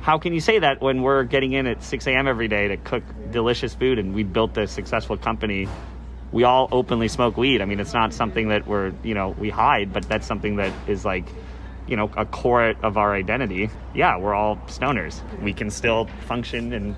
How 0.01 0.19
can 0.19 0.35
you 0.35 0.41
say 0.41 0.59
that 0.59 0.83
when 0.83 1.01
we're 1.01 1.25
getting 1.25 1.55
in 1.55 1.67
at 1.67 1.83
6 1.83 2.07
a.m. 2.09 2.29
every 2.29 2.47
day 2.47 2.69
to 2.69 2.77
cook 2.77 3.03
delicious 3.31 3.73
food 3.73 3.99
and 3.99 4.15
we 4.15 4.23
built 4.23 4.55
a 4.59 4.67
successful 4.67 5.17
company 5.17 5.67
we 6.31 6.43
all 6.43 6.69
openly 6.73 7.07
smoke 7.07 7.37
weed. 7.37 7.63
I 7.63 7.65
mean, 7.65 7.79
it's 7.79 7.95
not 7.95 8.13
something 8.13 8.49
that 8.49 8.67
we're, 8.67 8.93
you 9.05 9.15
know, 9.15 9.31
we 9.31 9.51
hide, 9.51 9.93
but 9.93 10.07
that's 10.09 10.27
something 10.27 10.57
that 10.57 10.73
is 10.89 11.05
like, 11.05 11.25
you 11.87 11.97
know, 11.97 12.11
a 12.17 12.25
core 12.25 12.75
of 12.83 12.97
our 12.97 13.15
identity. 13.15 13.71
Yeah, 13.95 14.19
we're 14.19 14.35
all 14.35 14.57
stoners. 14.67 15.21
We 15.41 15.53
can 15.53 15.71
still 15.71 16.09
function 16.27 16.73
and 16.73 16.97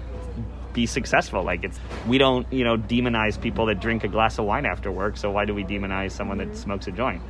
be 0.76 0.86
successful. 0.86 1.42
Like 1.42 1.64
it's 1.64 1.80
we 2.06 2.18
don't, 2.18 2.50
you 2.52 2.62
know, 2.62 2.76
demonize 2.76 3.40
people 3.40 3.66
that 3.66 3.80
drink 3.80 4.04
a 4.04 4.08
glass 4.08 4.38
of 4.38 4.44
wine 4.44 4.66
after 4.66 4.92
work, 4.92 5.16
so 5.16 5.30
why 5.30 5.44
do 5.44 5.54
we 5.54 5.64
demonize 5.64 6.12
someone 6.12 6.38
that 6.38 6.56
smokes 6.56 6.86
a 6.86 6.92
joint? 6.92 7.22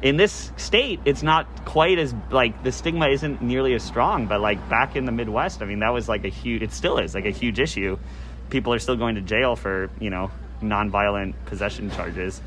In 0.00 0.16
this 0.16 0.52
state, 0.56 1.00
it's 1.04 1.22
not 1.22 1.64
quite 1.64 1.98
as 1.98 2.14
like 2.30 2.62
the 2.64 2.72
stigma 2.72 3.08
isn't 3.08 3.42
nearly 3.42 3.74
as 3.74 3.82
strong, 3.82 4.26
but 4.26 4.40
like 4.40 4.68
back 4.68 4.96
in 4.96 5.04
the 5.04 5.12
Midwest, 5.12 5.60
I 5.60 5.66
mean, 5.66 5.80
that 5.80 5.92
was 5.92 6.08
like 6.08 6.24
a 6.24 6.28
huge 6.28 6.62
it 6.62 6.72
still 6.72 6.98
is 6.98 7.14
like 7.14 7.26
a 7.26 7.30
huge 7.30 7.60
issue. 7.60 7.98
People 8.50 8.72
are 8.72 8.78
still 8.78 8.96
going 8.96 9.16
to 9.16 9.20
jail 9.20 9.54
for, 9.54 9.90
you 10.00 10.08
know, 10.08 10.30
nonviolent 10.62 11.34
possession 11.44 11.90
charges. 11.90 12.40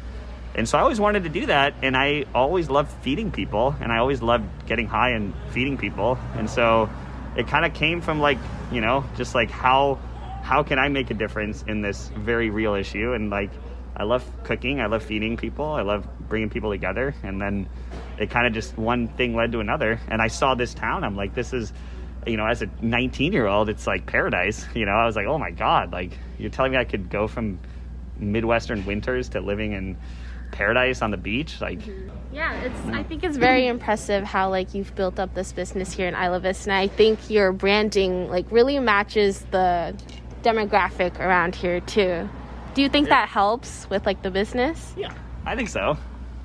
And 0.53 0.67
so 0.67 0.77
I 0.77 0.81
always 0.81 1.00
wanted 1.00 1.24
to 1.24 1.29
do 1.29 1.46
that, 1.46 1.75
and 1.81 1.96
I 1.96 2.25
always 2.36 2.70
loved 2.70 2.91
feeding 3.03 3.31
people, 3.31 3.75
and 3.79 3.91
I 3.91 3.98
always 4.00 4.22
loved 4.22 4.46
getting 4.67 4.88
high 4.88 5.12
and 5.12 5.34
feeding 5.51 5.77
people. 5.77 6.17
And 6.36 6.50
so 6.50 6.89
it 7.38 7.48
kind 7.48 7.65
of 7.65 7.74
came 7.74 8.01
from 8.01 8.20
like, 8.20 8.38
you 8.72 8.81
know, 8.81 9.05
just 9.15 9.34
like 9.34 9.50
how 9.50 10.00
how 10.43 10.63
can 10.63 10.79
I 10.79 10.89
make 10.89 11.12
a 11.12 11.13
difference 11.13 11.63
in 11.67 11.81
this 11.81 12.10
very 12.17 12.50
real 12.50 12.74
issue? 12.74 13.13
And 13.13 13.29
like, 13.29 13.51
I 13.96 14.03
love 14.03 14.25
cooking, 14.43 14.81
I 14.81 14.88
love 14.88 15.03
feeding 15.03 15.38
people, 15.38 15.65
I 15.65 15.84
love 15.84 16.08
bringing 16.27 16.50
people 16.50 16.72
together, 16.72 17.13
and 17.24 17.39
then 17.39 17.70
it 18.17 18.29
kind 18.29 18.48
of 18.48 18.53
just 18.53 18.77
one 18.77 19.08
thing 19.08 19.36
led 19.36 19.51
to 19.53 19.60
another. 19.60 20.00
And 20.08 20.22
I 20.22 20.27
saw 20.27 20.55
this 20.55 20.74
town, 20.74 21.03
I'm 21.03 21.15
like, 21.15 21.34
this 21.34 21.53
is 21.53 21.72
you 22.27 22.38
know, 22.38 22.46
as 22.46 22.62
a 22.62 22.70
19 22.81 23.34
year 23.34 23.48
old, 23.48 23.70
it's 23.70 23.88
like 23.88 24.05
paradise. 24.05 24.65
You 24.75 24.86
know, 24.86 24.91
I 24.91 25.05
was 25.05 25.15
like, 25.15 25.25
oh 25.27 25.38
my 25.38 25.51
God, 25.51 25.91
like, 25.91 26.12
you're 26.38 26.50
telling 26.50 26.72
me 26.72 26.77
I 26.77 26.86
could 26.86 27.10
go 27.10 27.27
from 27.27 27.60
midwestern 28.17 28.86
winters 28.86 29.29
to 29.29 29.41
living 29.41 29.74
in 29.74 29.98
paradise 30.51 31.01
on 31.01 31.12
the 31.12 31.17
beach 31.17 31.62
like 31.62 31.79
mm-hmm. 31.79 32.10
yeah 32.34 32.53
it's 32.62 32.79
i 32.88 33.03
think 33.03 33.24
it's 33.24 33.38
very 33.38 33.67
impressive 33.67 34.24
how 34.24 34.50
like 34.50 34.74
you've 34.74 34.93
built 34.96 35.20
up 35.20 35.34
this 35.34 35.51
business 35.51 35.91
here 35.91 36.08
in 36.08 36.15
isla 36.15 36.39
vista 36.39 36.70
and 36.70 36.77
i 36.77 36.88
think 36.88 37.29
your 37.29 37.51
branding 37.51 38.29
like 38.29 38.50
really 38.51 38.79
matches 38.79 39.39
the 39.51 39.96
demographic 40.43 41.20
around 41.20 41.55
here 41.55 41.79
too 41.81 42.27
do 42.74 42.81
you 42.81 42.89
think 42.89 43.08
yeah. 43.08 43.22
that 43.22 43.29
helps 43.29 43.89
with 43.89 44.05
like 44.05 44.22
the 44.22 44.31
business 44.31 44.93
yeah 44.98 45.13
i 45.46 45.55
think 45.55 45.70
so 45.70 45.98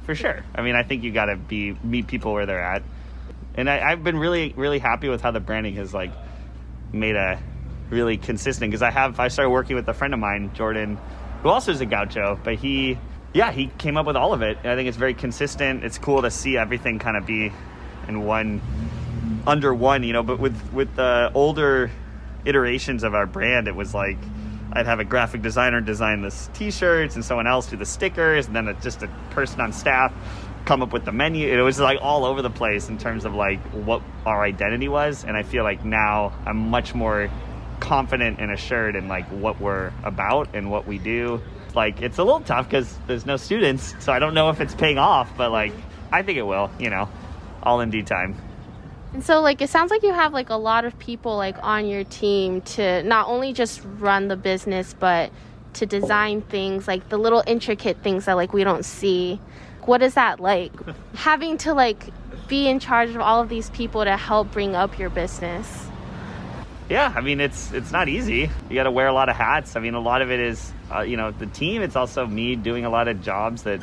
for 0.02 0.14
sure 0.14 0.44
i 0.54 0.62
mean 0.62 0.76
i 0.76 0.82
think 0.82 1.02
you 1.02 1.12
gotta 1.12 1.36
be 1.36 1.72
meet 1.82 2.06
people 2.06 2.32
where 2.32 2.46
they're 2.46 2.62
at 2.62 2.82
and 3.54 3.68
I, 3.68 3.90
i've 3.90 4.04
been 4.04 4.18
really 4.18 4.52
really 4.56 4.78
happy 4.78 5.08
with 5.08 5.20
how 5.20 5.30
the 5.30 5.40
branding 5.40 5.76
has 5.76 5.92
like 5.92 6.12
made 6.92 7.16
a 7.16 7.40
really 7.90 8.16
consistent 8.16 8.70
because 8.70 8.82
i 8.82 8.90
have 8.90 9.18
i 9.18 9.28
started 9.28 9.50
working 9.50 9.76
with 9.76 9.88
a 9.88 9.94
friend 9.94 10.14
of 10.14 10.20
mine 10.20 10.52
jordan 10.54 10.98
who 11.46 11.52
also 11.52 11.70
is 11.70 11.80
a 11.80 11.86
gaucho, 11.86 12.38
but 12.42 12.56
he, 12.56 12.98
yeah, 13.36 13.52
he 13.52 13.66
came 13.66 13.98
up 13.98 14.06
with 14.06 14.16
all 14.16 14.32
of 14.32 14.40
it. 14.40 14.56
I 14.64 14.74
think 14.76 14.88
it's 14.88 14.96
very 14.96 15.12
consistent. 15.12 15.84
It's 15.84 15.98
cool 15.98 16.22
to 16.22 16.30
see 16.30 16.56
everything 16.56 16.98
kind 16.98 17.18
of 17.18 17.26
be 17.26 17.52
in 18.08 18.24
one, 18.24 18.62
under 19.46 19.74
one, 19.74 20.02
you 20.04 20.14
know. 20.14 20.22
But 20.22 20.38
with 20.40 20.72
with 20.72 20.96
the 20.96 21.30
older 21.34 21.90
iterations 22.46 23.02
of 23.02 23.14
our 23.14 23.26
brand, 23.26 23.68
it 23.68 23.74
was 23.74 23.92
like 23.92 24.16
I'd 24.72 24.86
have 24.86 25.00
a 25.00 25.04
graphic 25.04 25.42
designer 25.42 25.82
design 25.82 26.22
the 26.22 26.34
t-shirts, 26.54 27.14
and 27.14 27.22
someone 27.22 27.46
else 27.46 27.66
do 27.66 27.76
the 27.76 27.84
stickers, 27.84 28.46
and 28.46 28.56
then 28.56 28.68
a, 28.68 28.74
just 28.80 29.02
a 29.02 29.08
person 29.30 29.60
on 29.60 29.74
staff 29.74 30.14
come 30.64 30.82
up 30.82 30.94
with 30.94 31.04
the 31.04 31.12
menu. 31.12 31.46
It 31.46 31.60
was 31.60 31.78
like 31.78 31.98
all 32.00 32.24
over 32.24 32.40
the 32.40 32.50
place 32.50 32.88
in 32.88 32.96
terms 32.96 33.26
of 33.26 33.34
like 33.34 33.60
what 33.72 34.00
our 34.24 34.42
identity 34.44 34.88
was, 34.88 35.24
and 35.24 35.36
I 35.36 35.42
feel 35.42 35.62
like 35.62 35.84
now 35.84 36.32
I'm 36.46 36.56
much 36.56 36.94
more 36.94 37.30
confident 37.80 38.40
and 38.40 38.50
assured 38.50 38.96
in 38.96 39.08
like 39.08 39.26
what 39.28 39.60
we're 39.60 39.92
about 40.04 40.54
and 40.54 40.70
what 40.70 40.86
we 40.86 40.96
do. 40.96 41.42
Like 41.76 42.00
it's 42.00 42.16
a 42.16 42.24
little 42.24 42.40
tough 42.40 42.68
because 42.68 42.98
there's 43.06 43.26
no 43.26 43.36
students, 43.36 43.94
so 44.00 44.10
I 44.10 44.18
don't 44.18 44.32
know 44.32 44.48
if 44.48 44.62
it's 44.62 44.74
paying 44.74 44.96
off, 44.96 45.36
but 45.36 45.52
like 45.52 45.74
I 46.10 46.22
think 46.22 46.38
it 46.38 46.42
will. 46.42 46.70
You 46.80 46.88
know, 46.88 47.08
all 47.62 47.82
in 47.82 47.90
due 47.90 48.02
time. 48.02 48.34
And 49.12 49.22
so 49.22 49.42
like 49.42 49.60
it 49.60 49.68
sounds 49.68 49.90
like 49.90 50.02
you 50.02 50.12
have 50.12 50.32
like 50.32 50.48
a 50.48 50.56
lot 50.56 50.86
of 50.86 50.98
people 50.98 51.36
like 51.36 51.56
on 51.62 51.86
your 51.86 52.04
team 52.04 52.62
to 52.62 53.02
not 53.02 53.28
only 53.28 53.52
just 53.52 53.82
run 53.98 54.28
the 54.28 54.36
business 54.36 54.94
but 54.98 55.30
to 55.74 55.86
design 55.86 56.40
things 56.40 56.88
like 56.88 57.08
the 57.10 57.18
little 57.18 57.44
intricate 57.46 57.98
things 58.02 58.24
that 58.24 58.34
like 58.34 58.54
we 58.54 58.64
don't 58.64 58.84
see. 58.84 59.38
What 59.84 60.02
is 60.02 60.14
that 60.14 60.40
like? 60.40 60.72
Having 61.14 61.58
to 61.58 61.74
like 61.74 62.06
be 62.48 62.68
in 62.68 62.80
charge 62.80 63.10
of 63.10 63.20
all 63.20 63.42
of 63.42 63.50
these 63.50 63.68
people 63.70 64.02
to 64.02 64.16
help 64.16 64.50
bring 64.50 64.74
up 64.74 64.98
your 64.98 65.10
business 65.10 65.85
yeah, 66.88 67.12
I 67.14 67.20
mean 67.20 67.40
it's 67.40 67.72
it's 67.72 67.90
not 67.90 68.08
easy. 68.08 68.50
You 68.68 68.74
got 68.74 68.84
to 68.84 68.90
wear 68.90 69.08
a 69.08 69.12
lot 69.12 69.28
of 69.28 69.36
hats. 69.36 69.76
I 69.76 69.80
mean, 69.80 69.94
a 69.94 70.00
lot 70.00 70.22
of 70.22 70.30
it 70.30 70.40
is 70.40 70.72
uh, 70.94 71.00
you 71.00 71.16
know 71.16 71.30
the 71.32 71.46
team. 71.46 71.82
It's 71.82 71.96
also 71.96 72.26
me 72.26 72.54
doing 72.56 72.84
a 72.84 72.90
lot 72.90 73.08
of 73.08 73.22
jobs 73.22 73.64
that 73.64 73.80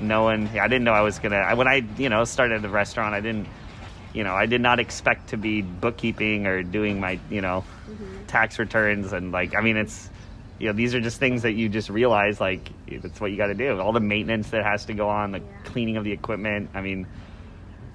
no 0.00 0.24
one. 0.24 0.50
Yeah, 0.54 0.64
I 0.64 0.68
didn't 0.68 0.84
know 0.84 0.92
I 0.92 1.00
was 1.00 1.18
gonna. 1.18 1.36
I, 1.36 1.54
when 1.54 1.66
I 1.66 1.82
you 1.96 2.08
know 2.08 2.24
started 2.24 2.60
the 2.62 2.68
restaurant, 2.68 3.14
I 3.14 3.20
didn't. 3.20 3.48
You 4.12 4.24
know, 4.24 4.34
I 4.34 4.44
did 4.44 4.60
not 4.60 4.78
expect 4.78 5.30
to 5.30 5.38
be 5.38 5.62
bookkeeping 5.62 6.46
or 6.46 6.62
doing 6.62 7.00
my 7.00 7.18
you 7.30 7.40
know 7.40 7.64
mm-hmm. 7.88 8.26
tax 8.26 8.58
returns 8.58 9.12
and 9.12 9.32
like. 9.32 9.54
I 9.54 9.62
mean, 9.62 9.78
it's 9.78 10.10
you 10.58 10.66
know 10.66 10.74
these 10.74 10.94
are 10.94 11.00
just 11.00 11.18
things 11.18 11.42
that 11.42 11.52
you 11.52 11.70
just 11.70 11.88
realize 11.88 12.38
like 12.38 12.70
that's 12.86 13.18
what 13.18 13.30
you 13.30 13.38
got 13.38 13.46
to 13.46 13.54
do. 13.54 13.80
All 13.80 13.92
the 13.92 14.00
maintenance 14.00 14.50
that 14.50 14.62
has 14.64 14.84
to 14.86 14.94
go 14.94 15.08
on, 15.08 15.32
the 15.32 15.38
yeah. 15.38 15.44
cleaning 15.64 15.96
of 15.96 16.04
the 16.04 16.12
equipment. 16.12 16.70
I 16.74 16.82
mean 16.82 17.06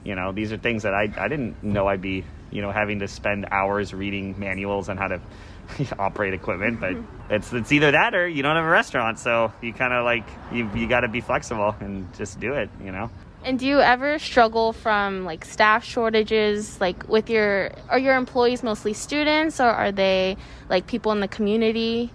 You 0.07 0.15
know, 0.15 0.31
these 0.31 0.53
are 0.53 0.57
things 0.57 0.83
that 0.83 0.93
I, 0.93 1.11
I 1.17 1.27
didn't 1.27 1.61
know 1.61 1.87
I'd 1.87 2.01
be, 2.01 2.23
you 2.49 2.61
know, 2.61 2.71
having 2.71 2.99
to 2.99 3.09
spend 3.09 3.45
hours 3.51 3.93
reading 3.93 4.39
manuals 4.39 4.87
on 4.87 4.95
how 4.95 5.09
to 5.09 5.21
operate 5.99 6.33
equipment. 6.33 6.79
But 6.79 6.93
mm-hmm. 6.93 7.33
it's 7.33 7.51
it's 7.51 7.73
either 7.73 7.91
that 7.91 8.15
or 8.15 8.25
you 8.25 8.41
don't 8.41 8.55
have 8.55 8.63
a 8.63 8.69
restaurant, 8.69 9.19
so 9.19 9.51
you 9.61 9.73
kind 9.73 9.91
of 9.91 10.05
like 10.05 10.23
you 10.53 10.69
you 10.73 10.87
got 10.87 11.01
to 11.01 11.09
be 11.09 11.19
flexible 11.19 11.75
and 11.81 12.07
just 12.15 12.39
do 12.39 12.53
it. 12.53 12.69
You 12.81 12.93
know. 12.93 13.11
And 13.43 13.59
do 13.59 13.67
you 13.67 13.79
ever 13.79 14.17
struggle 14.17 14.71
from 14.71 15.25
like 15.25 15.43
staff 15.43 15.83
shortages, 15.83 16.79
like 16.79 17.07
with 17.09 17.29
your 17.29 17.71
are 17.89 17.99
your 17.99 18.15
employees 18.15 18.63
mostly 18.63 18.93
students 18.93 19.59
or 19.59 19.67
are 19.67 19.91
they 19.91 20.37
like 20.69 20.87
people 20.87 21.11
in 21.11 21.19
the 21.19 21.27
community? 21.27 22.11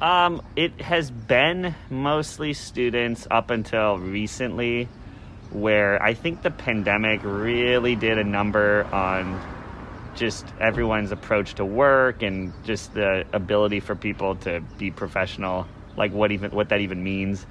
Um, 0.00 0.42
it 0.54 0.80
has 0.80 1.10
been 1.10 1.74
mostly 1.90 2.52
students 2.52 3.26
up 3.30 3.50
until 3.50 3.98
recently, 3.98 4.88
where 5.50 6.02
I 6.02 6.14
think 6.14 6.42
the 6.42 6.50
pandemic 6.50 7.20
really 7.22 7.96
did 7.96 8.18
a 8.18 8.24
number 8.24 8.84
on 8.92 9.40
just 10.14 10.44
everyone's 10.60 11.12
approach 11.12 11.54
to 11.54 11.64
work 11.64 12.22
and 12.22 12.52
just 12.64 12.92
the 12.94 13.24
ability 13.32 13.80
for 13.80 13.94
people 13.94 14.36
to 14.36 14.60
be 14.76 14.90
professional, 14.90 15.66
like 15.96 16.12
what 16.12 16.32
even 16.32 16.50
what 16.50 16.70
that 16.70 16.80
even 16.80 17.02
means. 17.02 17.46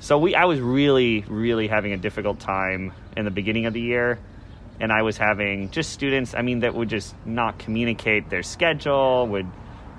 So 0.00 0.18
we, 0.18 0.34
I 0.34 0.46
was 0.46 0.60
really, 0.60 1.24
really 1.28 1.68
having 1.68 1.92
a 1.92 1.96
difficult 1.96 2.40
time 2.40 2.92
in 3.16 3.24
the 3.24 3.30
beginning 3.30 3.66
of 3.66 3.74
the 3.74 3.80
year, 3.80 4.18
and 4.80 4.90
I 4.90 5.02
was 5.02 5.16
having 5.16 5.70
just 5.70 5.92
students. 5.92 6.34
I 6.34 6.42
mean, 6.42 6.60
that 6.60 6.74
would 6.74 6.88
just 6.88 7.14
not 7.26 7.58
communicate 7.58 8.30
their 8.30 8.42
schedule, 8.42 9.26
would 9.28 9.46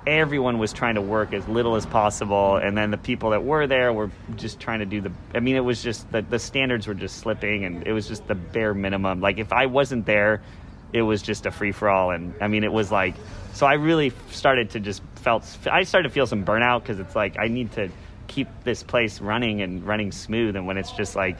everyone 0.06 0.58
was 0.58 0.72
trying 0.72 0.96
to 0.96 1.00
work 1.00 1.32
as 1.32 1.46
little 1.46 1.76
as 1.76 1.86
possible 1.86 2.56
and 2.56 2.76
then 2.76 2.90
the 2.90 2.96
people 2.96 3.30
that 3.30 3.44
were 3.44 3.66
there 3.66 3.92
were 3.92 4.10
just 4.34 4.58
trying 4.58 4.80
to 4.80 4.86
do 4.86 5.00
the 5.00 5.12
i 5.34 5.40
mean 5.40 5.54
it 5.54 5.64
was 5.64 5.82
just 5.82 6.10
the, 6.10 6.22
the 6.22 6.38
standards 6.38 6.86
were 6.86 6.94
just 6.94 7.18
slipping 7.18 7.64
and 7.64 7.86
it 7.86 7.92
was 7.92 8.08
just 8.08 8.26
the 8.26 8.34
bare 8.34 8.74
minimum. 8.74 9.20
Like 9.20 9.38
if 9.38 9.52
i 9.52 9.66
wasn't 9.66 10.04
there 10.06 10.42
it 10.92 11.02
was 11.02 11.22
just 11.22 11.46
a 11.46 11.50
free-for-all 11.50 12.10
and 12.10 12.34
i 12.40 12.48
mean 12.48 12.64
it 12.64 12.72
was 12.72 12.90
like 12.90 13.14
so 13.54 13.64
i 13.64 13.74
really 13.74 14.12
started 14.30 14.70
to 14.70 14.80
just 14.80 15.02
felt 15.16 15.44
i 15.70 15.84
started 15.84 16.08
to 16.08 16.12
feel 16.12 16.26
some 16.26 16.44
burnout 16.44 16.82
because 16.82 16.98
it's 16.98 17.14
like 17.14 17.38
i 17.38 17.46
need 17.46 17.70
to 17.72 17.88
keep 18.26 18.48
this 18.64 18.82
place 18.82 19.20
running 19.20 19.62
and 19.62 19.86
running 19.86 20.10
smooth 20.10 20.56
and 20.56 20.66
when 20.66 20.78
it's 20.78 20.92
just 20.92 21.14
like 21.14 21.36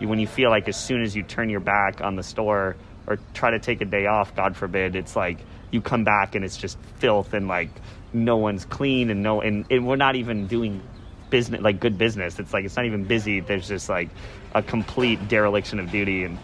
when 0.00 0.18
you 0.18 0.26
feel 0.26 0.50
like 0.50 0.68
as 0.68 0.76
soon 0.76 1.02
as 1.02 1.14
you 1.14 1.22
turn 1.22 1.48
your 1.48 1.60
back 1.60 2.00
on 2.00 2.16
the 2.16 2.22
store 2.22 2.76
or 3.06 3.18
try 3.34 3.50
to 3.50 3.58
take 3.58 3.80
a 3.80 3.84
day 3.84 4.06
off 4.06 4.34
god 4.34 4.56
forbid 4.56 4.96
it's 4.96 5.14
like 5.14 5.38
you 5.70 5.80
come 5.80 6.04
back 6.04 6.34
and 6.34 6.44
it's 6.44 6.56
just 6.56 6.78
filth 6.98 7.32
and 7.34 7.46
like 7.48 7.70
no 8.12 8.36
one's 8.36 8.64
clean 8.64 9.10
and 9.10 9.22
no 9.22 9.40
and, 9.40 9.66
and 9.70 9.86
we're 9.86 9.96
not 9.96 10.16
even 10.16 10.46
doing 10.46 10.82
business 11.30 11.60
like 11.60 11.80
good 11.80 11.96
business. 11.96 12.38
It's 12.38 12.52
like 12.52 12.64
it's 12.64 12.76
not 12.76 12.86
even 12.86 13.04
busy. 13.04 13.40
There's 13.40 13.68
just 13.68 13.88
like 13.88 14.08
a 14.54 14.62
complete 14.62 15.28
dereliction 15.28 15.78
of 15.78 15.90
duty. 15.90 16.24
And 16.24 16.38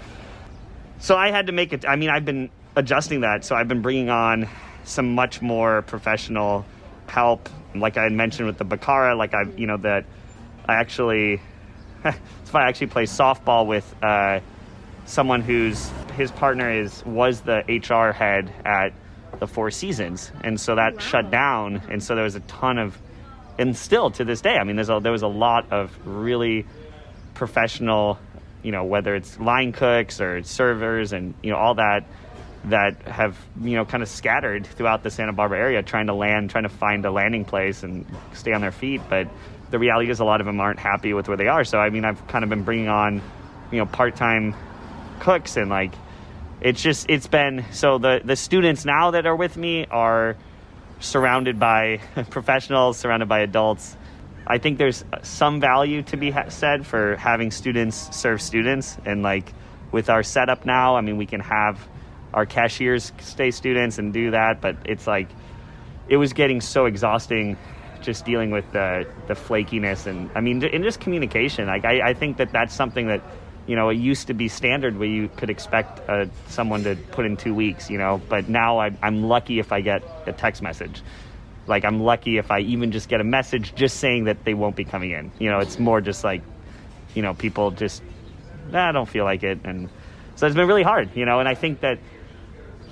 so 0.98 1.16
i 1.16 1.30
had 1.30 1.48
to 1.48 1.52
make 1.52 1.74
it 1.74 1.84
i 1.86 1.96
mean 1.96 2.08
i've 2.08 2.24
been 2.24 2.50
adjusting 2.76 3.20
that. 3.20 3.44
So 3.44 3.54
i've 3.54 3.68
been 3.68 3.82
bringing 3.82 4.10
on 4.10 4.48
some 4.84 5.14
much 5.14 5.42
more 5.42 5.82
professional 5.82 6.64
help. 7.08 7.48
Like 7.74 7.96
i 7.96 8.04
had 8.04 8.12
mentioned 8.12 8.46
with 8.46 8.58
the 8.58 8.64
Bacara 8.64 9.16
like 9.16 9.34
i 9.34 9.42
you 9.56 9.66
know 9.66 9.76
that 9.78 10.06
i 10.66 10.74
actually 10.74 11.40
funny 12.02 12.64
i 12.64 12.68
actually 12.68 12.88
play 12.88 13.04
softball 13.04 13.66
with 13.66 13.94
uh, 14.02 14.40
someone 15.04 15.42
whose 15.42 15.90
his 16.14 16.30
partner 16.30 16.70
is 16.70 17.04
was 17.04 17.42
the 17.42 17.62
hr 17.68 18.12
head 18.12 18.52
at 18.64 18.92
the 19.38 19.46
Four 19.46 19.70
Seasons, 19.70 20.30
and 20.42 20.60
so 20.60 20.74
that 20.74 20.94
wow. 20.94 21.00
shut 21.00 21.30
down. 21.30 21.82
And 21.90 22.02
so 22.02 22.14
there 22.14 22.24
was 22.24 22.34
a 22.34 22.40
ton 22.40 22.78
of, 22.78 22.96
and 23.58 23.76
still 23.76 24.10
to 24.12 24.24
this 24.24 24.40
day, 24.40 24.56
I 24.56 24.64
mean, 24.64 24.76
there's 24.76 24.90
a, 24.90 25.00
there 25.02 25.12
was 25.12 25.22
a 25.22 25.28
lot 25.28 25.72
of 25.72 25.90
really 26.06 26.66
professional, 27.34 28.18
you 28.62 28.72
know, 28.72 28.84
whether 28.84 29.14
it's 29.14 29.38
line 29.38 29.72
cooks 29.72 30.20
or 30.20 30.42
servers 30.42 31.12
and 31.12 31.34
you 31.42 31.50
know 31.50 31.56
all 31.56 31.74
that 31.74 32.04
that 32.64 33.00
have 33.02 33.38
you 33.60 33.76
know 33.76 33.84
kind 33.84 34.02
of 34.02 34.08
scattered 34.08 34.66
throughout 34.66 35.02
the 35.02 35.10
Santa 35.10 35.32
Barbara 35.32 35.58
area, 35.58 35.82
trying 35.82 36.06
to 36.06 36.14
land, 36.14 36.50
trying 36.50 36.64
to 36.64 36.68
find 36.68 37.04
a 37.04 37.10
landing 37.10 37.44
place 37.44 37.82
and 37.82 38.06
stay 38.34 38.52
on 38.52 38.60
their 38.60 38.72
feet. 38.72 39.00
But 39.08 39.28
the 39.70 39.78
reality 39.78 40.10
is, 40.10 40.20
a 40.20 40.24
lot 40.24 40.40
of 40.40 40.46
them 40.46 40.60
aren't 40.60 40.78
happy 40.78 41.12
with 41.12 41.28
where 41.28 41.36
they 41.36 41.48
are. 41.48 41.64
So 41.64 41.78
I 41.78 41.90
mean, 41.90 42.04
I've 42.04 42.26
kind 42.26 42.42
of 42.42 42.50
been 42.50 42.64
bringing 42.64 42.88
on, 42.88 43.22
you 43.70 43.78
know, 43.78 43.86
part 43.86 44.16
time 44.16 44.54
cooks 45.20 45.56
and 45.56 45.70
like 45.70 45.94
it's 46.60 46.82
just 46.82 47.10
it's 47.10 47.26
been 47.26 47.64
so 47.72 47.98
the 47.98 48.20
the 48.24 48.36
students 48.36 48.84
now 48.84 49.10
that 49.10 49.26
are 49.26 49.36
with 49.36 49.56
me 49.56 49.86
are 49.90 50.36
surrounded 51.00 51.58
by 51.58 52.00
professionals, 52.30 52.98
surrounded 52.98 53.28
by 53.28 53.40
adults. 53.40 53.96
I 54.46 54.58
think 54.58 54.78
there's 54.78 55.04
some 55.22 55.60
value 55.60 56.02
to 56.02 56.16
be 56.16 56.30
ha- 56.30 56.48
said 56.48 56.86
for 56.86 57.16
having 57.16 57.50
students 57.50 58.16
serve 58.16 58.40
students, 58.40 58.96
and 59.04 59.22
like 59.22 59.52
with 59.92 60.08
our 60.08 60.22
setup 60.22 60.64
now, 60.64 60.96
I 60.96 61.00
mean, 61.00 61.16
we 61.16 61.26
can 61.26 61.40
have 61.40 61.78
our 62.32 62.46
cashiers 62.46 63.12
stay 63.20 63.50
students 63.50 63.98
and 63.98 64.12
do 64.12 64.30
that, 64.30 64.60
but 64.60 64.76
it's 64.84 65.06
like 65.06 65.28
it 66.08 66.16
was 66.16 66.32
getting 66.32 66.60
so 66.60 66.86
exhausting 66.86 67.56
just 68.02 68.24
dealing 68.24 68.50
with 68.50 68.70
the 68.72 69.06
the 69.26 69.34
flakiness 69.34 70.06
and 70.06 70.30
I 70.34 70.40
mean, 70.40 70.62
in 70.62 70.82
just 70.82 71.00
communication. 71.00 71.66
Like 71.66 71.84
I, 71.84 72.10
I 72.10 72.14
think 72.14 72.36
that 72.38 72.52
that's 72.52 72.74
something 72.74 73.08
that 73.08 73.22
you 73.66 73.74
know, 73.74 73.88
it 73.88 73.96
used 73.96 74.28
to 74.28 74.34
be 74.34 74.48
standard 74.48 74.98
where 74.98 75.08
you 75.08 75.28
could 75.28 75.50
expect 75.50 76.08
uh, 76.08 76.26
someone 76.48 76.84
to 76.84 76.96
put 77.10 77.26
in 77.26 77.36
two 77.36 77.54
weeks, 77.54 77.90
you 77.90 77.98
know, 77.98 78.20
but 78.28 78.48
now 78.48 78.78
I, 78.78 78.96
I'm 79.02 79.24
lucky 79.24 79.58
if 79.58 79.72
I 79.72 79.80
get 79.80 80.02
a 80.26 80.32
text 80.32 80.62
message. 80.62 81.02
Like, 81.66 81.84
I'm 81.84 82.00
lucky 82.00 82.38
if 82.38 82.52
I 82.52 82.60
even 82.60 82.92
just 82.92 83.08
get 83.08 83.20
a 83.20 83.24
message 83.24 83.74
just 83.74 83.96
saying 83.96 84.24
that 84.24 84.44
they 84.44 84.54
won't 84.54 84.76
be 84.76 84.84
coming 84.84 85.10
in. 85.10 85.32
You 85.40 85.50
know, 85.50 85.58
it's 85.58 85.80
more 85.80 86.00
just 86.00 86.22
like, 86.22 86.42
you 87.14 87.22
know, 87.22 87.34
people 87.34 87.72
just, 87.72 88.02
I 88.72 88.92
don't 88.92 89.08
feel 89.08 89.24
like 89.24 89.42
it. 89.42 89.58
And 89.64 89.88
so 90.36 90.46
it's 90.46 90.54
been 90.54 90.68
really 90.68 90.84
hard, 90.84 91.10
you 91.16 91.24
know, 91.24 91.40
and 91.40 91.48
I 91.48 91.54
think 91.54 91.80
that, 91.80 91.98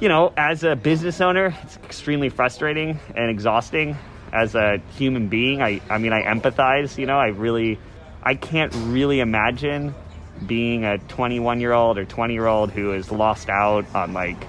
you 0.00 0.08
know, 0.08 0.32
as 0.36 0.64
a 0.64 0.74
business 0.74 1.20
owner, 1.20 1.56
it's 1.62 1.76
extremely 1.76 2.30
frustrating 2.30 2.98
and 3.14 3.30
exhausting. 3.30 3.96
As 4.32 4.56
a 4.56 4.78
human 4.96 5.28
being, 5.28 5.62
I, 5.62 5.80
I 5.88 5.98
mean, 5.98 6.12
I 6.12 6.22
empathize, 6.22 6.98
you 6.98 7.06
know, 7.06 7.16
I 7.16 7.28
really, 7.28 7.78
I 8.24 8.34
can't 8.34 8.74
really 8.74 9.20
imagine 9.20 9.94
being 10.46 10.84
a 10.84 10.98
21 10.98 11.60
year 11.60 11.72
old 11.72 11.98
or 11.98 12.04
20 12.04 12.34
year 12.34 12.46
old 12.46 12.70
who 12.70 12.92
is 12.92 13.10
lost 13.10 13.48
out 13.48 13.86
on 13.94 14.12
like 14.12 14.46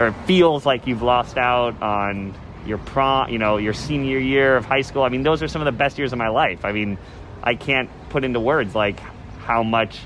or 0.00 0.12
feels 0.26 0.66
like 0.66 0.86
you've 0.86 1.02
lost 1.02 1.36
out 1.36 1.80
on 1.82 2.34
your 2.66 2.78
prom 2.78 3.28
you 3.28 3.38
know 3.38 3.56
your 3.56 3.72
senior 3.74 4.18
year 4.18 4.56
of 4.56 4.64
high 4.64 4.80
school. 4.80 5.02
I 5.02 5.08
mean 5.08 5.22
those 5.22 5.42
are 5.42 5.48
some 5.48 5.60
of 5.60 5.66
the 5.66 5.72
best 5.72 5.98
years 5.98 6.12
of 6.12 6.18
my 6.18 6.28
life. 6.28 6.64
I 6.64 6.72
mean 6.72 6.98
i 7.42 7.54
can't 7.54 7.90
put 8.08 8.24
into 8.24 8.40
words 8.40 8.74
like 8.74 8.98
how 9.40 9.62
much 9.62 10.00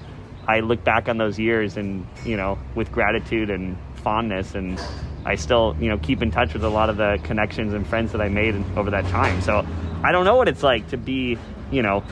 i 0.47 0.61
look 0.61 0.83
back 0.83 1.09
on 1.09 1.19
those 1.19 1.39
years 1.39 1.77
and 1.77 2.07
you 2.25 2.37
know 2.37 2.59
with 2.75 2.91
gratitude 2.91 3.49
and 3.49 3.77
fondness 3.97 4.57
and 4.57 4.81
i 5.25 5.37
still 5.37 5.77
you 5.79 5.89
know 5.89 5.99
keep 5.99 6.21
in 6.21 6.33
touch 6.33 6.53
with 6.53 6.65
a 6.65 6.69
lot 6.69 6.91
of 6.91 6.97
the 6.97 7.19
connections 7.23 7.73
and 7.73 7.87
friends 7.87 8.11
that 8.13 8.21
i 8.21 8.29
made 8.29 8.55
over 8.77 8.91
that 8.91 9.05
time. 9.07 9.41
So 9.43 9.65
i 10.03 10.11
don't 10.11 10.25
know 10.25 10.37
what 10.37 10.49
it's 10.49 10.63
like 10.63 10.89
to 10.89 10.97
be 10.97 11.39
you 11.71 11.83
know 11.83 12.03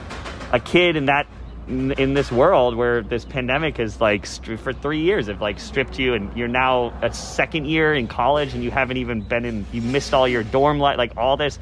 a 0.52 0.60
kid 0.60 0.96
in 0.96 1.06
that 1.06 1.26
in 1.68 2.14
this 2.14 2.30
world 2.30 2.76
where 2.76 3.02
this 3.02 3.24
pandemic 3.24 3.80
is 3.80 4.00
like 4.00 4.24
for 4.24 4.72
three 4.72 5.00
years 5.00 5.26
have 5.26 5.40
like 5.40 5.58
stripped 5.58 5.98
you 5.98 6.14
and 6.14 6.36
you're 6.36 6.46
now 6.46 6.92
a 7.02 7.12
second 7.12 7.66
year 7.66 7.92
in 7.92 8.06
college 8.06 8.54
and 8.54 8.62
you 8.62 8.70
haven't 8.70 8.98
even 8.98 9.20
been 9.20 9.44
in 9.44 9.66
you 9.72 9.82
missed 9.82 10.14
all 10.14 10.28
your 10.28 10.44
dorm 10.44 10.78
life 10.78 10.96
like 10.96 11.16
all 11.16 11.36
this. 11.36 11.58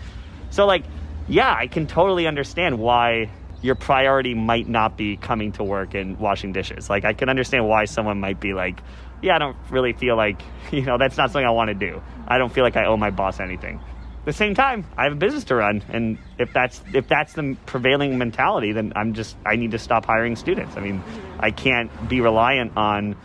So 0.50 0.66
like 0.66 0.84
yeah 1.26 1.54
i 1.58 1.66
can 1.66 1.86
totally 1.86 2.26
understand 2.26 2.78
why 2.78 3.30
your 3.62 3.74
priority 3.74 4.34
might 4.34 4.68
not 4.68 4.98
be 4.98 5.16
coming 5.16 5.52
to 5.52 5.64
work 5.64 5.94
and 5.94 6.18
washing 6.18 6.52
dishes. 6.52 6.90
Like 6.90 7.06
i 7.06 7.14
can 7.14 7.30
understand 7.30 7.66
why 7.66 7.86
someone 7.86 8.20
might 8.20 8.40
be 8.40 8.52
like 8.52 8.80
yeah 9.22 9.36
i 9.36 9.38
don't 9.38 9.56
really 9.70 9.94
feel 9.94 10.16
like 10.16 10.42
you 10.70 10.82
know 10.82 10.98
that's 10.98 11.16
not 11.16 11.30
something 11.30 11.46
i 11.46 11.50
want 11.50 11.68
to 11.68 11.74
do. 11.74 12.02
I 12.28 12.36
don't 12.36 12.52
feel 12.52 12.64
like 12.64 12.76
i 12.76 12.84
owe 12.84 12.98
my 12.98 13.10
boss 13.10 13.40
anything 13.40 13.80
the 14.24 14.32
same 14.32 14.54
time, 14.54 14.86
I 14.96 15.04
have 15.04 15.12
a 15.12 15.16
business 15.16 15.44
to 15.44 15.56
run, 15.56 15.82
and 15.88 16.18
if 16.38 16.52
that's 16.52 16.80
if 16.92 17.08
that's 17.08 17.34
the 17.34 17.56
prevailing 17.66 18.16
mentality, 18.18 18.72
then 18.72 18.92
I'm 18.96 19.14
just 19.14 19.36
I 19.44 19.56
need 19.56 19.72
to 19.72 19.78
stop 19.78 20.06
hiring 20.06 20.36
students. 20.36 20.76
I 20.76 20.80
mean, 20.80 21.02
I 21.38 21.50
can't 21.50 21.90
be 22.08 22.20
reliant 22.20 22.76
on 22.76 23.16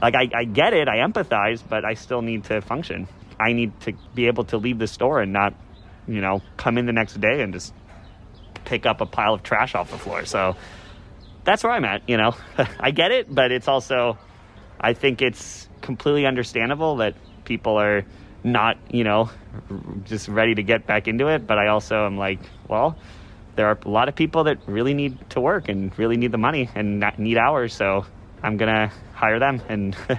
like 0.00 0.14
I, 0.16 0.28
I 0.34 0.44
get 0.44 0.74
it, 0.74 0.88
I 0.88 0.96
empathize, 0.96 1.62
but 1.66 1.84
I 1.84 1.94
still 1.94 2.22
need 2.22 2.44
to 2.44 2.60
function. 2.60 3.06
I 3.38 3.52
need 3.52 3.80
to 3.82 3.92
be 4.14 4.26
able 4.26 4.44
to 4.44 4.56
leave 4.58 4.78
the 4.78 4.88
store 4.88 5.20
and 5.20 5.32
not, 5.32 5.54
you 6.08 6.20
know, 6.20 6.42
come 6.56 6.76
in 6.76 6.86
the 6.86 6.92
next 6.92 7.20
day 7.20 7.40
and 7.40 7.52
just 7.52 7.72
pick 8.64 8.84
up 8.84 9.00
a 9.00 9.06
pile 9.06 9.34
of 9.34 9.42
trash 9.42 9.74
off 9.74 9.90
the 9.90 9.98
floor. 9.98 10.24
So 10.24 10.56
that's 11.44 11.62
where 11.62 11.72
I'm 11.72 11.84
at. 11.84 12.08
You 12.08 12.16
know, 12.16 12.34
I 12.80 12.90
get 12.90 13.12
it, 13.12 13.32
but 13.32 13.52
it's 13.52 13.68
also 13.68 14.18
I 14.80 14.94
think 14.94 15.22
it's 15.22 15.68
completely 15.80 16.26
understandable 16.26 16.96
that 16.96 17.14
people 17.44 17.76
are 17.76 18.04
not, 18.44 18.76
you 18.90 19.04
know, 19.04 19.30
just 20.04 20.28
ready 20.28 20.54
to 20.54 20.62
get 20.62 20.86
back 20.86 21.08
into 21.08 21.28
it. 21.28 21.46
But 21.46 21.58
I 21.58 21.68
also 21.68 22.06
am 22.06 22.16
like, 22.16 22.40
well, 22.68 22.96
there 23.56 23.66
are 23.66 23.78
a 23.84 23.88
lot 23.88 24.08
of 24.08 24.14
people 24.14 24.44
that 24.44 24.58
really 24.66 24.94
need 24.94 25.30
to 25.30 25.40
work 25.40 25.68
and 25.68 25.96
really 25.98 26.16
need 26.16 26.32
the 26.32 26.38
money 26.38 26.68
and 26.74 27.04
need 27.18 27.36
hours. 27.36 27.74
So 27.74 28.06
I'm 28.42 28.56
going 28.56 28.72
to 28.72 28.92
hire 29.14 29.38
them. 29.38 29.62
And 29.68 29.96
yeah. 30.08 30.18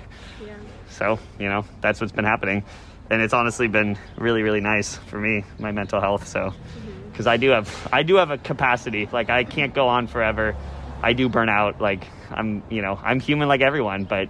so, 0.90 1.20
you 1.40 1.50
know, 1.50 1.66
that's 1.82 2.00
what's 2.00 2.14
been 2.14 2.26
happening. 2.26 2.64
And 3.10 3.22
it's 3.22 3.34
honestly 3.34 3.68
been 3.68 3.98
really, 4.18 4.44
really 4.44 4.62
nice 4.62 4.96
for 4.96 5.20
me, 5.20 5.44
my 5.60 5.72
mental 5.72 6.00
health. 6.00 6.28
So, 6.28 6.54
because 7.12 7.26
mm-hmm. 7.26 7.30
I 7.30 7.38
do 7.38 7.50
have, 7.50 7.90
I 7.92 8.04
do 8.04 8.16
have 8.16 8.32
a 8.32 8.38
capacity. 8.38 9.10
Like 9.12 9.30
I 9.30 9.44
can't 9.44 9.74
go 9.74 9.88
on 9.88 10.08
forever. 10.08 10.56
I 11.02 11.14
do 11.14 11.28
burn 11.28 11.50
out. 11.50 11.82
Like 11.82 12.08
I'm, 12.32 12.64
you 12.70 12.82
know, 12.82 13.00
I'm 13.02 13.20
human 13.20 13.48
like 13.48 13.62
everyone, 13.62 14.06
but 14.06 14.30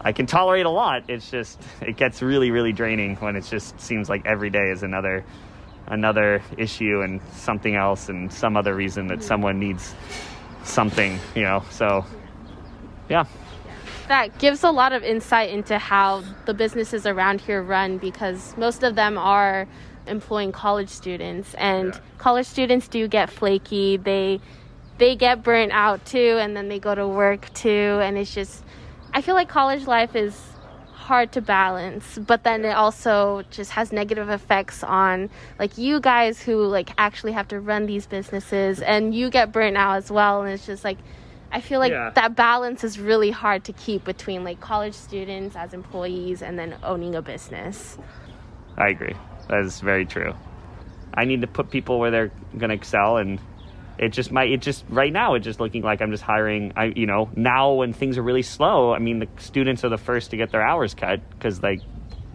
I 0.00 0.12
can 0.12 0.26
tolerate 0.26 0.66
a 0.66 0.70
lot. 0.70 1.04
It's 1.08 1.30
just 1.30 1.60
it 1.80 1.96
gets 1.96 2.22
really 2.22 2.50
really 2.50 2.72
draining 2.72 3.16
when 3.16 3.36
it 3.36 3.44
just 3.44 3.80
seems 3.80 4.08
like 4.08 4.24
every 4.26 4.50
day 4.50 4.70
is 4.70 4.82
another 4.82 5.24
another 5.86 6.42
issue 6.58 7.02
and 7.02 7.20
something 7.32 7.76
else 7.76 8.08
and 8.08 8.32
some 8.32 8.56
other 8.56 8.74
reason 8.74 9.06
that 9.08 9.22
someone 9.22 9.58
needs 9.58 9.94
something, 10.64 11.18
you 11.34 11.42
know. 11.42 11.62
So 11.70 12.04
yeah. 13.08 13.24
That 14.08 14.38
gives 14.38 14.62
a 14.62 14.70
lot 14.70 14.92
of 14.92 15.02
insight 15.02 15.50
into 15.50 15.78
how 15.78 16.22
the 16.44 16.54
businesses 16.54 17.06
around 17.06 17.40
here 17.40 17.60
run 17.62 17.98
because 17.98 18.56
most 18.56 18.84
of 18.84 18.94
them 18.94 19.18
are 19.18 19.66
employing 20.06 20.52
college 20.52 20.88
students 20.88 21.54
and 21.54 21.92
yeah. 21.92 22.00
college 22.18 22.46
students 22.46 22.86
do 22.86 23.08
get 23.08 23.30
flaky. 23.30 23.96
They 23.96 24.40
they 24.98 25.16
get 25.16 25.42
burnt 25.42 25.72
out 25.72 26.04
too 26.06 26.38
and 26.40 26.56
then 26.56 26.68
they 26.68 26.78
go 26.78 26.94
to 26.94 27.06
work 27.06 27.52
too 27.52 27.98
and 28.02 28.16
it's 28.16 28.34
just 28.34 28.64
I 29.16 29.22
feel 29.22 29.34
like 29.34 29.48
college 29.48 29.86
life 29.86 30.14
is 30.14 30.38
hard 30.92 31.32
to 31.32 31.40
balance 31.40 32.18
but 32.18 32.44
then 32.44 32.66
it 32.66 32.76
also 32.76 33.44
just 33.50 33.70
has 33.70 33.90
negative 33.90 34.28
effects 34.28 34.84
on 34.84 35.30
like 35.58 35.78
you 35.78 36.00
guys 36.00 36.42
who 36.42 36.66
like 36.66 36.90
actually 36.98 37.32
have 37.32 37.48
to 37.48 37.58
run 37.58 37.86
these 37.86 38.06
businesses 38.06 38.82
and 38.82 39.14
you 39.14 39.30
get 39.30 39.52
burnt 39.52 39.78
out 39.78 39.96
as 39.96 40.10
well 40.10 40.42
and 40.42 40.52
it's 40.52 40.66
just 40.66 40.84
like 40.84 40.98
I 41.50 41.62
feel 41.62 41.80
like 41.80 41.92
yeah. 41.92 42.10
that 42.10 42.36
balance 42.36 42.84
is 42.84 43.00
really 43.00 43.30
hard 43.30 43.64
to 43.64 43.72
keep 43.72 44.04
between 44.04 44.44
like 44.44 44.60
college 44.60 44.92
students 44.92 45.56
as 45.56 45.72
employees 45.72 46.42
and 46.42 46.58
then 46.58 46.76
owning 46.82 47.14
a 47.14 47.22
business. 47.22 47.96
I 48.76 48.88
agree. 48.88 49.14
That 49.48 49.60
is 49.60 49.80
very 49.80 50.04
true. 50.04 50.34
I 51.14 51.24
need 51.24 51.40
to 51.40 51.46
put 51.46 51.70
people 51.70 51.98
where 51.98 52.10
they're 52.10 52.32
going 52.58 52.68
to 52.68 52.74
excel 52.74 53.16
and 53.16 53.40
it 53.98 54.10
just 54.10 54.30
might 54.30 54.50
it 54.50 54.60
just 54.60 54.84
right 54.88 55.12
now 55.12 55.34
it's 55.34 55.44
just 55.44 55.60
looking 55.60 55.82
like 55.82 56.00
i'm 56.00 56.10
just 56.10 56.22
hiring 56.22 56.72
i 56.76 56.86
you 56.96 57.06
know 57.06 57.30
now 57.34 57.72
when 57.72 57.92
things 57.92 58.18
are 58.18 58.22
really 58.22 58.42
slow 58.42 58.92
i 58.92 58.98
mean 58.98 59.18
the 59.18 59.28
students 59.38 59.84
are 59.84 59.88
the 59.88 59.98
first 59.98 60.30
to 60.30 60.36
get 60.36 60.50
their 60.50 60.62
hours 60.62 60.94
cut 60.94 61.20
because 61.30 61.62
like 61.62 61.80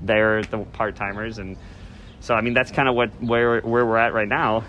they're 0.04 0.41
the 0.43 0.58
part-timers 0.58 1.38
and 1.38 1.58
so 2.19 2.34
i 2.34 2.41
mean 2.41 2.54
that's 2.54 2.71
kind 2.71 2.88
of 2.88 2.95
what 2.95 3.10
where 3.21 3.62
where 3.62 3.86
we're 3.86 3.97
at 3.97 4.13
right 4.13 4.28
now. 4.28 4.63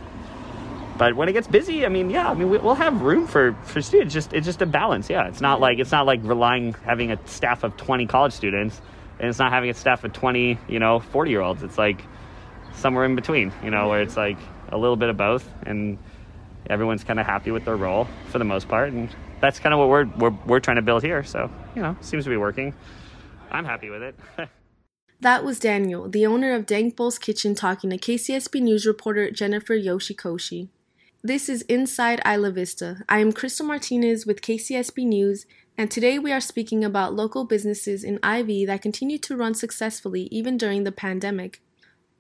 But 0.99 1.17
when 1.17 1.29
it 1.29 1.33
gets 1.33 1.49
busy 1.49 1.85
i 1.87 1.89
mean 1.89 2.11
yeah 2.11 2.29
i 2.29 2.35
mean 2.35 2.51
we'll 2.51 2.75
have 2.75 3.01
room 3.01 3.27
for 3.27 3.55
for 3.65 3.81
students. 3.81 4.15
Just 4.15 4.33
it's 4.33 4.47
just 4.47 4.61
a 4.63 4.67
balance 4.67 5.09
yeah. 5.09 5.27
It's 5.27 5.41
not 5.41 5.61
like 5.61 5.79
it's 5.79 5.91
not 5.91 6.07
like 6.07 6.21
relying 6.23 6.75
having 6.85 7.11
a 7.11 7.19
staff 7.27 7.65
of 7.65 7.77
20 7.77 8.07
college 8.07 8.33
students 8.33 8.81
and 9.19 9.29
it's 9.29 9.39
not 9.39 9.53
having 9.53 9.71
a 9.71 9.75
staff 9.75 10.05
of 10.05 10.13
20 10.13 10.59
you 10.69 10.79
know 10.79 11.01
40 11.01 11.31
year 11.31 11.41
olds 11.41 11.63
it's 11.63 11.79
like 11.79 12.05
somewhere 12.75 13.05
in 13.05 13.17
between 13.17 13.53
you 13.65 13.71
know 13.71 13.89
where 13.89 14.03
it's 14.03 14.17
like 14.17 14.39
a 14.69 14.77
little 14.77 14.97
bit 14.97 15.09
of 15.09 15.17
both 15.17 15.49
and 15.67 15.99
everyone's 16.69 17.05
kind 17.05 17.21
of 17.21 17.27
happy 17.27 17.51
with 17.51 17.65
their 17.65 17.77
role 17.77 18.07
for 18.29 18.39
the 18.39 18.45
most 18.45 18.69
part, 18.69 18.93
and 18.93 19.15
that's 19.41 19.59
kind 19.59 19.73
of 19.73 19.79
what 19.79 19.89
we're, 19.89 20.05
we're 20.17 20.37
we're 20.47 20.61
trying 20.61 20.77
to 20.77 20.83
build 20.83 21.03
here. 21.03 21.23
So 21.25 21.51
you 21.75 21.83
know, 21.83 21.97
seems 22.01 22.25
to 22.25 22.31
be 22.31 22.37
working. 22.37 22.75
I'm 23.51 23.65
happy 23.65 23.91
with 23.91 24.03
it. 24.03 24.15
that 25.21 25.45
was 25.45 25.61
Daniel, 25.61 26.09
the 26.09 26.27
owner 26.27 26.55
of 26.55 26.67
Dank 26.67 26.97
Kitchen, 27.21 27.55
talking 27.55 27.91
to 27.91 27.99
KCSB 27.99 28.61
News 28.63 28.87
reporter 28.87 29.31
Jennifer 29.31 29.75
Yoshikoshi. 29.75 30.69
This 31.23 31.49
is 31.49 31.63
Inside 31.63 32.21
Isla 32.27 32.51
Vista. 32.51 33.05
I 33.09 33.19
am 33.19 33.33
Crystal 33.33 33.65
Martinez 33.65 34.27
with 34.27 34.41
KCSB 34.41 35.07
News, 35.07 35.47
and 35.79 35.91
today 35.91 36.19
we 36.19 36.33
are 36.33 36.41
speaking 36.41 36.85
about 36.85 37.15
local 37.15 37.45
businesses 37.45 38.03
in 38.03 38.15
IV 38.17 38.67
that 38.67 38.83
continue 38.83 39.19
to 39.19 39.37
run 39.37 39.55
successfully 39.55 40.23
even 40.33 40.57
during 40.57 40.85
the 40.85 40.93
pandemic. 40.93 41.61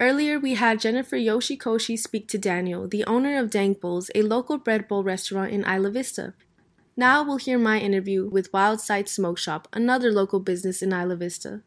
Earlier, 0.03 0.41
we 0.41 0.55
had 0.55 0.81
Jennifer 0.81 1.17
Yoshikoshi 1.17 1.97
speak 1.97 2.27
to 2.27 2.37
Daniel, 2.37 2.89
the 2.89 3.05
owner 3.05 3.39
of 3.39 3.51
Dank 3.51 3.81
Bowls, 3.81 4.11
a 4.17 4.23
local 4.23 4.59
bread 4.59 4.89
bowl 4.89 5.05
restaurant 5.05 5.53
in 5.53 5.65
Isla 5.65 5.91
Vista. 5.91 6.35
Now 6.97 7.23
we'll 7.23 7.37
hear 7.37 7.57
my 7.57 7.79
interview 7.79 8.29
with 8.29 8.51
Wildside 8.51 9.07
Smoke 9.07 9.39
Shop, 9.39 9.69
another 9.73 10.11
local 10.11 10.41
business 10.41 10.83
in 10.83 10.93
Isla 10.93 11.15
Vista. 11.15 11.63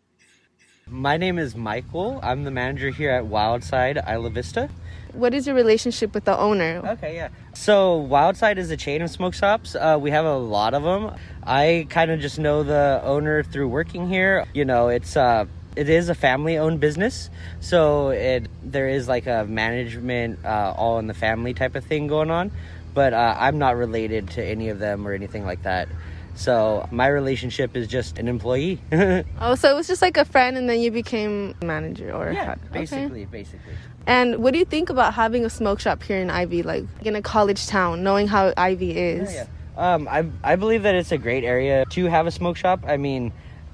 My 0.85 1.15
name 1.15 1.39
is 1.39 1.55
Michael. 1.55 2.19
I'm 2.21 2.43
the 2.43 2.51
manager 2.51 2.89
here 2.89 3.09
at 3.09 3.23
Wildside 3.23 4.05
Isla 4.05 4.29
Vista. 4.31 4.69
What 5.13 5.33
is 5.33 5.47
your 5.47 5.55
relationship 5.55 6.13
with 6.13 6.25
the 6.25 6.37
owner? 6.37 6.81
Okay, 6.85 7.15
yeah. 7.15 7.29
So 7.53 8.05
Wildside 8.11 8.57
is 8.57 8.69
a 8.69 8.75
chain 8.75 9.01
of 9.01 9.09
smoke 9.09 9.33
shops. 9.33 9.75
Uh, 9.75 9.97
we 9.97 10.11
have 10.11 10.25
a 10.25 10.35
lot 10.35 10.73
of 10.73 10.83
them. 10.83 11.15
I 11.43 11.87
kind 11.89 12.11
of 12.11 12.19
just 12.19 12.37
know 12.37 12.63
the 12.63 12.99
owner 13.05 13.43
through 13.43 13.69
working 13.69 14.09
here. 14.09 14.45
You 14.53 14.65
know, 14.65 14.89
it's 14.89 15.15
uh, 15.15 15.45
it 15.75 15.89
is 15.89 16.09
a 16.09 16.15
family 16.15 16.57
owned 16.57 16.79
business 16.79 17.29
so 17.59 18.09
it 18.09 18.47
there 18.63 18.87
is 18.87 19.07
like 19.07 19.27
a 19.27 19.45
management 19.45 20.43
uh, 20.45 20.73
all 20.75 20.99
in 20.99 21.07
the 21.07 21.13
family 21.13 21.53
type 21.53 21.75
of 21.75 21.83
thing 21.83 22.07
going 22.07 22.31
on 22.31 22.51
but 22.93 23.13
uh, 23.13 23.35
i'm 23.37 23.57
not 23.57 23.75
related 23.75 24.29
to 24.29 24.43
any 24.43 24.69
of 24.69 24.79
them 24.79 25.07
or 25.07 25.13
anything 25.13 25.45
like 25.45 25.63
that. 25.63 25.87
So 26.35 26.87
my 26.91 27.07
relationship 27.07 27.77
is 27.77 27.87
just 27.87 28.19
an 28.19 28.27
employee. 28.27 28.79
Oh 29.39 29.55
so 29.55 29.71
it 29.71 29.75
was 29.75 29.87
just 29.87 30.01
like 30.01 30.17
a 30.17 30.25
friend 30.25 30.57
and 30.57 30.69
then 30.69 30.79
you 30.79 30.91
became 30.91 31.55
manager 31.61 32.11
or 32.11 32.31
yeah 32.31 32.55
basically 32.71 33.23
okay. 33.23 33.31
basically. 33.31 33.73
And 34.07 34.37
what 34.37 34.53
do 34.53 34.59
you 34.59 34.65
think 34.65 34.89
about 34.89 35.13
having 35.13 35.45
a 35.45 35.49
smoke 35.49 35.79
shop 35.79 36.03
here 36.03 36.17
in 36.17 36.29
IV 36.29 36.65
like 36.65 36.85
in 37.01 37.15
a 37.15 37.21
college 37.21 37.67
town 37.67 38.03
knowing 38.03 38.27
how 38.27 38.49
IV 38.49 38.81
is? 38.81 39.33
Yeah, 39.33 39.47
yeah. 39.77 39.93
Um, 39.93 40.07
I, 40.07 40.25
I 40.41 40.55
believe 40.55 40.83
that 40.83 40.95
it's 40.95 41.11
a 41.11 41.17
great 41.17 41.43
area 41.43 41.85
to 41.89 42.05
have 42.05 42.27
a 42.27 42.31
smoke 42.31 42.57
shop. 42.57 42.83
I 42.87 42.97
mean 42.97 43.33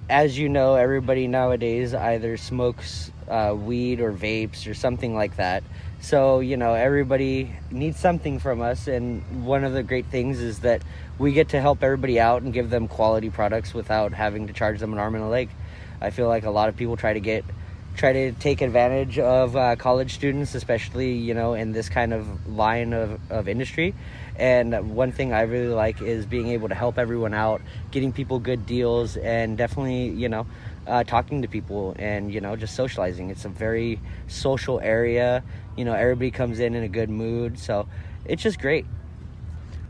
as 0.10 0.38
you 0.38 0.50
know, 0.50 0.76
everybody 0.76 1.28
nowadays 1.28 1.94
either 1.94 2.38
smokes 2.38 3.12
uh, 3.28 3.56
weed 3.58 4.02
or 4.02 4.12
vapes 4.12 4.70
or 4.70 4.74
something 4.74 5.16
like 5.16 5.38
that. 5.38 5.64
So, 6.02 6.40
you 6.40 6.58
know, 6.58 6.74
everybody 6.74 7.56
needs 7.70 8.00
something 8.00 8.40
from 8.40 8.62
us. 8.62 8.88
And 8.88 9.46
one 9.46 9.64
of 9.64 9.74
the 9.74 9.84
great 9.84 10.08
things 10.08 10.40
is 10.40 10.60
that 10.60 10.82
we 11.20 11.32
get 11.32 11.50
to 11.50 11.62
help 11.62 11.84
everybody 11.84 12.20
out 12.20 12.42
and 12.42 12.52
give 12.52 12.70
them 12.70 12.88
quality 12.88 13.30
products 13.30 13.74
without 13.74 14.14
having 14.14 14.48
to 14.48 14.54
charge 14.54 14.80
them 14.80 14.94
an 14.94 15.00
arm 15.00 15.16
and 15.16 15.24
a 15.24 15.28
leg. 15.28 15.50
I 16.02 16.10
feel 16.10 16.28
like 16.28 16.44
a 16.44 16.50
lot 16.50 16.70
of 16.70 16.76
people 16.76 16.98
try 16.98 17.14
to 17.14 17.20
get 17.20 17.46
try 17.96 18.14
to 18.14 18.32
take 18.34 18.62
advantage 18.62 19.20
of 19.20 19.56
uh, 19.56 19.76
college 19.76 20.14
students, 20.14 20.56
especially 20.56 21.14
you 21.14 21.34
know 21.34 21.54
in 21.54 21.72
this 21.72 21.90
kind 21.90 22.14
of 22.14 22.48
line 22.48 22.94
of, 22.94 23.20
of 23.32 23.48
industry. 23.48 23.94
And 24.36 24.96
one 24.96 25.12
thing 25.12 25.34
I 25.34 25.42
really 25.42 25.74
like 25.74 26.02
is 26.02 26.26
being 26.26 26.48
able 26.48 26.70
to 26.70 26.76
help 26.76 26.98
everyone 26.98 27.34
out, 27.34 27.62
getting 27.92 28.12
people 28.12 28.40
good 28.40 28.66
deals, 28.66 29.18
and 29.18 29.58
definitely 29.58 30.10
you 30.10 30.30
know 30.30 30.48
uh, 30.88 31.04
talking 31.04 31.42
to 31.42 31.48
people 31.48 31.96
and 32.00 32.34
you 32.34 32.42
know 32.42 32.56
just 32.56 32.76
socializing. 32.76 33.30
It's 33.30 33.46
a 33.46 33.50
very 33.50 34.00
social 34.28 34.80
area. 34.80 35.44
You 35.78 35.86
know 35.86 35.94
everybody 35.94 36.32
comes 36.32 36.60
in 36.60 36.76
in 36.76 36.84
a 36.84 36.90
good 36.90 37.10
mood, 37.10 37.60
so 37.60 37.88
it's 38.26 38.44
just 38.44 38.60
great 38.60 38.86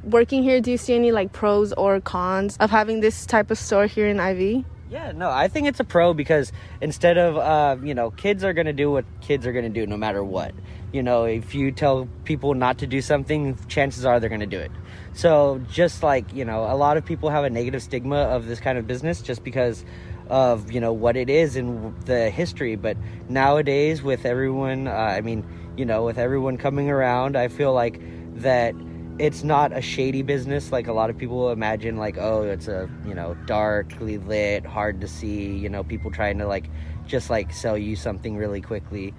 working 0.03 0.41
here 0.41 0.59
do 0.59 0.71
you 0.71 0.77
see 0.77 0.95
any 0.95 1.11
like 1.11 1.31
pros 1.31 1.73
or 1.73 2.01
cons 2.01 2.57
of 2.59 2.71
having 2.71 3.01
this 3.01 3.23
type 3.27 3.51
of 3.51 3.57
store 3.57 3.85
here 3.85 4.07
in 4.07 4.19
IV 4.19 4.65
yeah, 4.91 5.13
no, 5.13 5.29
I 5.29 5.47
think 5.47 5.67
it's 5.69 5.79
a 5.79 5.85
pro 5.85 6.13
because 6.13 6.51
instead 6.81 7.17
of, 7.17 7.37
uh, 7.37 7.77
you 7.81 7.95
know, 7.95 8.11
kids 8.11 8.43
are 8.43 8.51
going 8.51 8.65
to 8.65 8.73
do 8.73 8.91
what 8.91 9.05
kids 9.21 9.47
are 9.47 9.53
going 9.53 9.63
to 9.63 9.69
do 9.69 9.87
no 9.87 9.95
matter 9.95 10.21
what. 10.21 10.53
You 10.91 11.01
know, 11.01 11.23
if 11.23 11.55
you 11.55 11.71
tell 11.71 12.09
people 12.25 12.53
not 12.55 12.79
to 12.79 12.87
do 12.87 13.01
something, 13.01 13.57
chances 13.69 14.03
are 14.03 14.19
they're 14.19 14.27
going 14.27 14.41
to 14.41 14.45
do 14.45 14.59
it. 14.59 14.71
So, 15.13 15.61
just 15.71 16.03
like, 16.03 16.33
you 16.33 16.43
know, 16.43 16.65
a 16.65 16.75
lot 16.75 16.97
of 16.97 17.05
people 17.05 17.29
have 17.29 17.45
a 17.45 17.49
negative 17.49 17.81
stigma 17.81 18.17
of 18.17 18.47
this 18.47 18.59
kind 18.59 18.77
of 18.77 18.85
business 18.85 19.21
just 19.21 19.45
because 19.45 19.85
of, 20.27 20.69
you 20.73 20.81
know, 20.81 20.91
what 20.91 21.15
it 21.15 21.29
is 21.29 21.55
and 21.55 21.97
the 22.01 22.29
history. 22.29 22.75
But 22.75 22.97
nowadays, 23.29 24.03
with 24.03 24.25
everyone, 24.25 24.89
uh, 24.89 24.91
I 24.91 25.21
mean, 25.21 25.45
you 25.77 25.85
know, 25.85 26.03
with 26.03 26.17
everyone 26.17 26.57
coming 26.57 26.89
around, 26.89 27.37
I 27.37 27.47
feel 27.47 27.71
like 27.71 28.01
that 28.41 28.75
it's 29.21 29.43
not 29.43 29.71
a 29.71 29.81
shady 29.81 30.23
business 30.23 30.71
like 30.71 30.87
a 30.87 30.91
lot 30.91 31.11
of 31.11 31.17
people 31.17 31.51
imagine 31.51 31.95
like 31.95 32.17
oh 32.17 32.41
it's 32.41 32.67
a 32.67 32.89
you 33.05 33.13
know 33.13 33.35
darkly 33.45 34.17
lit 34.17 34.65
hard 34.65 34.99
to 34.99 35.07
see 35.07 35.55
you 35.55 35.69
know 35.69 35.83
people 35.83 36.09
trying 36.09 36.39
to 36.39 36.47
like 36.47 36.65
just 37.05 37.29
like 37.29 37.53
sell 37.53 37.77
you 37.77 37.95
something 37.95 38.35
really 38.35 38.61
quickly. 38.61 39.13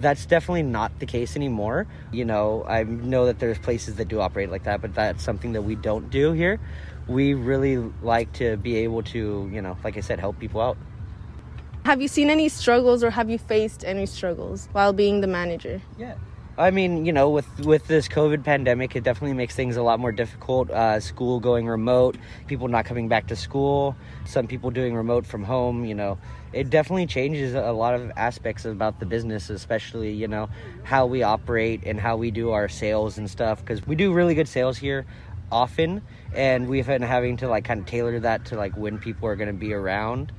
That's 0.00 0.26
definitely 0.26 0.64
not 0.64 0.98
the 0.98 1.06
case 1.06 1.36
anymore. 1.36 1.86
You 2.10 2.24
know 2.24 2.64
i 2.66 2.82
know 2.82 3.26
that 3.26 3.38
there's 3.38 3.58
places 3.58 3.94
that 3.94 4.08
do 4.08 4.20
operate 4.20 4.50
like 4.50 4.64
that 4.64 4.82
but 4.82 4.92
that's 4.92 5.22
something 5.22 5.52
that 5.52 5.62
we 5.62 5.76
don't 5.76 6.10
do 6.10 6.32
here. 6.32 6.58
We 7.06 7.34
really 7.34 7.76
like 8.02 8.32
to 8.34 8.56
be 8.56 8.78
able 8.78 9.04
to 9.14 9.48
you 9.52 9.62
know 9.62 9.76
like 9.84 9.96
i 9.96 10.00
said 10.00 10.18
help 10.18 10.40
people 10.40 10.60
out. 10.60 10.76
Have 11.84 12.02
you 12.02 12.08
seen 12.08 12.28
any 12.28 12.48
struggles 12.48 13.04
or 13.04 13.10
have 13.10 13.30
you 13.30 13.38
faced 13.38 13.84
any 13.84 14.06
struggles 14.06 14.68
while 14.72 14.92
being 14.92 15.20
the 15.20 15.28
manager? 15.28 15.80
Yeah 15.96 16.16
I 16.56 16.70
mean, 16.70 17.04
you 17.04 17.12
know, 17.12 17.30
with 17.30 17.48
with 17.60 17.88
this 17.88 18.06
COVID 18.06 18.44
pandemic, 18.44 18.94
it 18.94 19.02
definitely 19.02 19.34
makes 19.34 19.56
things 19.56 19.76
a 19.76 19.82
lot 19.82 19.98
more 19.98 20.12
difficult. 20.12 20.70
Uh, 20.70 21.00
school 21.00 21.40
going 21.40 21.66
remote, 21.66 22.16
people 22.46 22.68
not 22.68 22.84
coming 22.84 23.08
back 23.08 23.26
to 23.28 23.36
school, 23.36 23.96
some 24.24 24.46
people 24.46 24.70
doing 24.70 24.94
remote 24.94 25.26
from 25.26 25.42
home. 25.42 25.84
You 25.84 25.96
know, 25.96 26.18
it 26.52 26.70
definitely 26.70 27.06
changes 27.06 27.54
a 27.54 27.72
lot 27.72 27.94
of 27.94 28.12
aspects 28.16 28.64
about 28.64 29.00
the 29.00 29.06
business, 29.06 29.50
especially 29.50 30.12
you 30.12 30.28
know 30.28 30.48
how 30.84 31.06
we 31.06 31.24
operate 31.24 31.82
and 31.84 31.98
how 31.98 32.16
we 32.16 32.30
do 32.30 32.52
our 32.52 32.68
sales 32.68 33.18
and 33.18 33.28
stuff. 33.28 33.58
Because 33.58 33.84
we 33.84 33.96
do 33.96 34.12
really 34.12 34.36
good 34.36 34.48
sales 34.48 34.78
here 34.78 35.06
often 35.50 36.02
and 36.34 36.68
we've 36.68 36.86
been 36.86 37.02
having 37.02 37.36
to 37.36 37.48
like 37.48 37.64
kind 37.64 37.80
of 37.80 37.86
tailor 37.86 38.18
that 38.18 38.44
to 38.46 38.56
like 38.56 38.76
when 38.76 38.98
people 38.98 39.28
are 39.28 39.36
going 39.36 39.48
to 39.48 39.52
be 39.52 39.72
around 39.72 40.32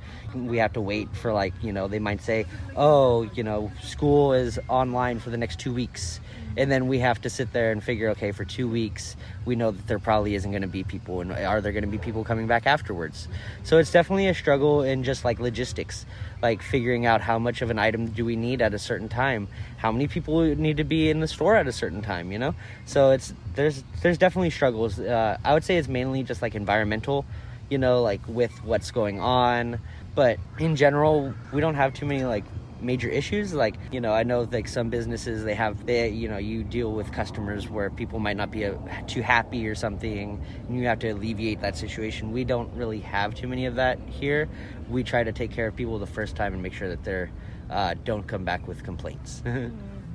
we 0.44 0.58
have 0.58 0.72
to 0.74 0.80
wait 0.80 1.08
for 1.16 1.32
like 1.32 1.54
you 1.62 1.72
know 1.72 1.88
they 1.88 1.98
might 1.98 2.22
say 2.22 2.46
oh 2.76 3.22
you 3.34 3.42
know 3.42 3.70
school 3.82 4.32
is 4.32 4.58
online 4.68 5.18
for 5.18 5.30
the 5.30 5.36
next 5.36 5.58
two 5.58 5.72
weeks. 5.72 6.20
And 6.58 6.72
then 6.72 6.88
we 6.88 7.00
have 7.00 7.20
to 7.20 7.28
sit 7.28 7.52
there 7.52 7.70
and 7.70 7.84
figure 7.84 8.08
okay 8.10 8.32
for 8.32 8.46
two 8.46 8.66
weeks 8.66 9.14
we 9.44 9.56
know 9.56 9.72
that 9.72 9.86
there 9.86 9.98
probably 9.98 10.34
isn't 10.34 10.50
going 10.50 10.62
to 10.62 10.68
be 10.68 10.84
people 10.84 11.20
and 11.20 11.30
are 11.30 11.60
there 11.60 11.72
going 11.72 11.84
to 11.84 11.90
be 11.90 11.98
people 11.98 12.24
coming 12.24 12.46
back 12.46 12.66
afterwards? 12.66 13.28
So 13.62 13.76
it's 13.76 13.92
definitely 13.92 14.28
a 14.28 14.34
struggle 14.34 14.82
in 14.82 15.04
just 15.04 15.22
like 15.22 15.38
logistics 15.38 16.06
like 16.42 16.62
figuring 16.62 17.04
out 17.04 17.20
how 17.20 17.38
much 17.38 17.60
of 17.60 17.70
an 17.70 17.78
item 17.78 18.06
do 18.06 18.24
we 18.24 18.36
need 18.36 18.62
at 18.62 18.72
a 18.72 18.78
certain 18.78 19.08
time 19.08 19.48
how 19.76 19.92
many 19.92 20.08
people 20.08 20.42
need 20.42 20.78
to 20.78 20.84
be 20.84 21.10
in 21.10 21.20
the 21.20 21.28
store 21.28 21.56
at 21.56 21.66
a 21.66 21.72
certain 21.72 22.00
time 22.00 22.32
you 22.32 22.38
know? 22.38 22.54
So 22.86 23.10
it's 23.10 23.34
there's 23.54 23.84
there's 24.02 24.18
definitely 24.18 24.50
struggles 24.50 24.98
uh, 24.98 25.38
i 25.44 25.52
would 25.52 25.64
say 25.64 25.76
it's 25.76 25.88
mainly 25.88 26.22
just 26.22 26.42
like 26.42 26.54
environmental 26.54 27.24
you 27.68 27.78
know 27.78 28.02
like 28.02 28.20
with 28.28 28.52
what's 28.64 28.90
going 28.90 29.18
on 29.20 29.80
but 30.16 30.40
in 30.58 30.74
general 30.74 31.32
we 31.52 31.60
don't 31.60 31.76
have 31.76 31.94
too 31.94 32.06
many 32.06 32.24
like 32.24 32.44
major 32.80 33.08
issues. 33.08 33.54
Like 33.54 33.76
you 33.92 34.00
know 34.00 34.12
i 34.12 34.24
know 34.24 34.48
like 34.50 34.66
some 34.66 34.90
businesses 34.90 35.44
they 35.44 35.54
have 35.54 35.86
they 35.86 36.08
you 36.08 36.28
know 36.28 36.38
you 36.38 36.64
deal 36.64 36.90
with 36.92 37.12
customers 37.12 37.68
where 37.68 37.90
people 37.90 38.18
might 38.18 38.36
not 38.36 38.50
be 38.50 38.64
uh, 38.64 38.74
too 39.06 39.22
happy 39.22 39.68
or 39.68 39.74
something 39.74 40.44
and 40.68 40.78
you 40.78 40.86
have 40.86 40.98
to 41.00 41.10
alleviate 41.10 41.60
that 41.60 41.76
situation. 41.76 42.32
We 42.32 42.44
don't 42.44 42.72
really 42.74 43.00
have 43.00 43.34
too 43.34 43.46
many 43.46 43.66
of 43.66 43.76
that 43.76 44.00
here. 44.08 44.48
We 44.88 45.04
try 45.04 45.22
to 45.22 45.32
take 45.32 45.52
care 45.52 45.68
of 45.68 45.76
people 45.76 45.98
the 46.00 46.06
first 46.06 46.34
time 46.34 46.54
and 46.54 46.62
make 46.62 46.72
sure 46.72 46.88
that 46.88 47.04
they're 47.04 47.30
uh, 47.70 47.94
don't 48.04 48.26
come 48.26 48.44
back 48.44 48.66
with 48.66 48.82
complaints. 48.82 49.42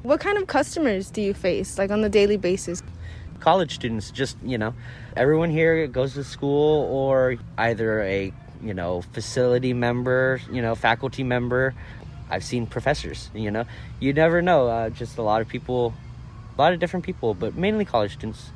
What 0.04 0.20
kind 0.20 0.40
of 0.40 0.48
customers 0.48 1.12
do 1.12 1.22
you 1.22 1.36
face 1.36 1.78
like 1.78 1.92
on 1.92 2.02
the 2.02 2.10
daily 2.10 2.38
basis? 2.38 2.82
College 3.40 3.76
students 3.76 4.10
just 4.10 4.36
you 4.44 4.58
know 4.58 4.74
everyone 5.16 5.52
here 5.52 5.86
goes 5.86 6.16
to 6.16 6.24
school 6.24 6.86
or 6.92 7.36
either 7.60 8.02
a 8.02 8.34
you 8.64 8.74
know 8.74 9.02
facility 9.14 9.74
member 9.74 10.40
you 10.52 10.62
know 10.62 10.76
faculty 10.76 11.24
member 11.24 11.74
I've 12.32 12.46
seen 12.46 12.66
professors. 12.66 13.30
You 13.36 13.52
know, 13.52 13.66
you 14.00 14.14
never 14.14 14.42
know. 14.42 14.68
Uh, 14.68 14.90
just 14.90 15.18
a 15.18 15.22
lot 15.22 15.42
of 15.42 15.50
people, 15.50 15.94
a 16.58 16.62
lot 16.62 16.74
of 16.74 16.80
different 16.80 17.06
people, 17.06 17.34
but 17.34 17.56
mainly 17.56 17.86
college 17.86 18.14
students. 18.14 18.52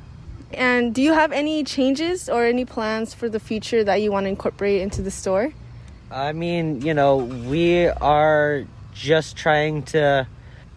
And 0.52 0.94
do 0.94 1.02
you 1.02 1.12
have 1.12 1.30
any 1.30 1.62
changes 1.62 2.28
or 2.28 2.46
any 2.46 2.64
plans 2.64 3.12
for 3.12 3.28
the 3.28 3.38
future 3.38 3.84
that 3.84 3.96
you 3.96 4.10
want 4.10 4.24
to 4.24 4.30
incorporate 4.30 4.80
into 4.80 5.02
the 5.02 5.10
store? 5.10 5.52
I 6.10 6.32
mean, 6.32 6.80
you 6.80 6.94
know, 6.94 7.16
we 7.16 7.88
are 7.88 8.64
just 8.94 9.36
trying 9.36 9.82
to 9.82 10.26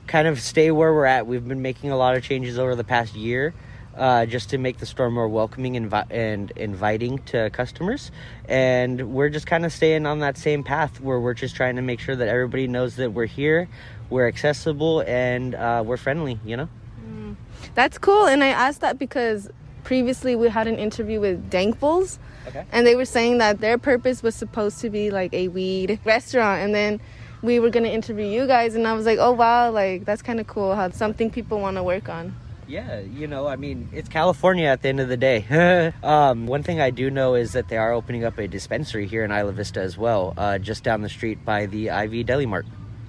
kind 0.08 0.28
of 0.28 0.42
stay 0.42 0.70
where 0.72 0.94
we're 0.94 1.06
at. 1.06 1.26
We've 1.26 1.48
been 1.48 1.62
making 1.62 1.92
a 1.92 1.98
lot 1.98 2.18
of 2.18 2.24
changes 2.24 2.60
over 2.60 2.76
the 2.76 2.84
past 2.84 3.16
year 3.16 3.54
uh, 3.96 4.26
just 4.26 4.50
to 4.52 4.58
make 4.58 4.78
the 4.78 4.86
store 4.86 5.10
more 5.10 5.28
welcoming 5.28 5.76
and, 5.76 5.94
and 6.10 6.52
inviting 6.52 7.20
to 7.24 7.50
customers. 7.50 8.12
And 8.48 9.14
we're 9.14 9.30
just 9.30 9.48
kind 9.48 9.66
of 9.66 9.74
staying 9.74 10.06
on 10.06 10.20
that 10.20 10.38
same 10.38 10.64
path 10.64 11.02
where 11.02 11.20
we're 11.20 11.34
just 11.34 11.56
trying 11.56 11.76
to 11.76 11.82
make 11.82 12.00
sure 12.00 12.16
that 12.16 12.28
everybody 12.28 12.68
knows 12.68 12.96
that 12.96 13.12
we're 13.12 13.26
here, 13.26 13.68
we're 14.10 14.28
accessible, 14.28 15.02
and 15.02 15.56
uh, 15.56 15.84
we're 15.86 15.98
friendly, 15.98 16.40
you 16.46 16.58
know? 16.58 16.70
Mm. 17.06 17.36
That's 17.76 17.98
cool. 17.98 18.26
And 18.26 18.44
I 18.44 18.48
asked 18.48 18.82
that 18.82 18.98
because 18.98 19.50
previously 19.84 20.36
we 20.36 20.50
had 20.50 20.68
an 20.68 20.78
interview 20.78 21.20
with 21.20 21.50
Dank 21.50 21.80
Bowls. 21.80 22.20
Okay. 22.48 22.66
And 22.72 22.86
they 22.86 22.96
were 22.96 23.06
saying 23.06 23.40
that 23.40 23.60
their 23.60 23.78
purpose 23.78 24.24
was 24.24 24.36
supposed 24.36 24.80
to 24.82 24.90
be 24.90 25.12
like 25.12 25.34
a 25.34 25.48
weed 25.50 26.00
restaurant. 26.06 26.62
And 26.62 26.74
then 26.74 27.02
we 27.42 27.60
were 27.60 27.70
going 27.70 27.84
to 27.84 27.92
interview 27.92 28.26
you 28.26 28.48
guys. 28.48 28.76
And 28.76 28.88
I 28.88 28.94
was 28.94 29.06
like, 29.06 29.20
oh, 29.20 29.32
wow, 29.32 29.72
like 29.72 30.06
that's 30.06 30.22
kind 30.22 30.40
of 30.40 30.48
cool 30.48 30.76
how 30.76 30.90
something 30.90 31.30
people 31.30 31.60
want 31.60 31.78
to 31.78 31.84
work 31.84 32.10
on. 32.10 32.36
Yeah, 32.70 33.00
you 33.00 33.26
know, 33.26 33.48
I 33.48 33.56
mean, 33.56 33.90
it's 33.92 34.10
California 34.10 34.68
at 34.68 34.84
the 34.84 34.90
end 34.90 35.00
of 35.00 35.10
the 35.10 35.18
day. 35.18 35.92
um, 36.04 36.46
one 36.46 36.62
thing 36.62 36.80
I 36.80 36.92
do 36.92 37.10
know 37.10 37.34
is 37.34 37.54
that 37.54 37.68
they 37.68 37.78
are 37.78 37.92
opening 37.92 38.24
up 38.26 38.38
a 38.38 38.48
dispensary 38.48 39.08
here 39.08 39.24
in 39.24 39.32
Isla 39.32 39.54
Vista 39.54 39.82
as 39.82 39.98
well, 39.98 40.36
uh, 40.38 40.60
just 40.60 40.84
down 40.84 41.02
the 41.02 41.10
street 41.10 41.44
by 41.44 41.66
the 41.66 41.88
IV 41.88 42.28
Deli 42.28 42.46
Mart. 42.46 42.68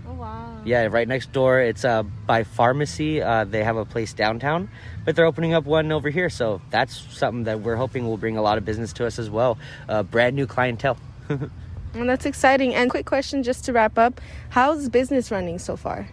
Oh, 0.08 0.14
wow. 0.14 0.62
Yeah, 0.64 0.88
right 0.90 1.06
next 1.06 1.32
door. 1.32 1.60
It's 1.60 1.84
uh, 1.84 2.04
by 2.04 2.42
pharmacy. 2.42 3.20
Uh, 3.20 3.44
they 3.44 3.62
have 3.62 3.76
a 3.76 3.84
place 3.84 4.14
downtown, 4.14 4.70
but 5.04 5.14
they're 5.14 5.26
opening 5.26 5.52
up 5.52 5.66
one 5.66 5.92
over 5.92 6.08
here. 6.08 6.30
So 6.30 6.62
that's 6.70 6.98
something 6.98 7.44
that 7.44 7.60
we're 7.60 7.76
hoping 7.76 8.06
will 8.06 8.16
bring 8.16 8.38
a 8.38 8.42
lot 8.42 8.56
of 8.56 8.64
business 8.64 8.94
to 8.94 9.06
us 9.06 9.18
as 9.18 9.28
well. 9.28 9.58
Uh, 9.90 10.02
brand 10.02 10.36
new 10.36 10.46
clientele. 10.46 10.96
well, 11.28 11.50
that's 11.92 12.24
exciting. 12.24 12.74
And 12.74 12.88
quick 12.88 13.04
question 13.04 13.42
just 13.42 13.66
to 13.66 13.74
wrap 13.74 13.98
up 13.98 14.22
How's 14.48 14.88
business 14.88 15.30
running 15.30 15.58
so 15.58 15.76
far? 15.76 16.08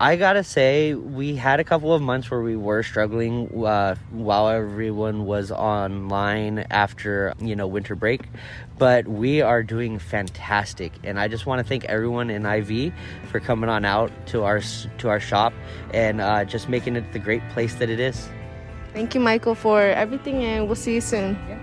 I 0.00 0.16
gotta 0.16 0.42
say, 0.42 0.94
we 0.94 1.36
had 1.36 1.60
a 1.60 1.64
couple 1.64 1.94
of 1.94 2.02
months 2.02 2.30
where 2.30 2.40
we 2.40 2.56
were 2.56 2.82
struggling 2.82 3.64
uh, 3.64 3.94
while 4.10 4.48
everyone 4.48 5.26
was 5.26 5.50
online 5.52 6.60
after 6.70 7.34
you 7.40 7.54
know 7.54 7.66
winter 7.66 7.94
break, 7.94 8.22
but 8.78 9.06
we 9.06 9.42
are 9.42 9.62
doing 9.62 9.98
fantastic, 9.98 10.92
and 11.04 11.20
I 11.20 11.28
just 11.28 11.46
want 11.46 11.60
to 11.60 11.64
thank 11.64 11.84
everyone 11.84 12.30
in 12.30 12.44
IV 12.44 12.92
for 13.30 13.38
coming 13.38 13.70
on 13.70 13.84
out 13.84 14.10
to 14.28 14.42
our 14.42 14.60
to 14.98 15.08
our 15.08 15.20
shop 15.20 15.52
and 15.94 16.20
uh, 16.20 16.44
just 16.44 16.68
making 16.68 16.96
it 16.96 17.12
the 17.12 17.20
great 17.20 17.48
place 17.50 17.76
that 17.76 17.88
it 17.88 18.00
is. 18.00 18.28
Thank 18.92 19.14
you, 19.14 19.20
Michael, 19.20 19.54
for 19.54 19.80
everything, 19.80 20.42
and 20.44 20.66
we'll 20.66 20.74
see 20.74 20.94
you 20.94 21.00
soon. 21.00 21.38
Yeah. 21.48 21.58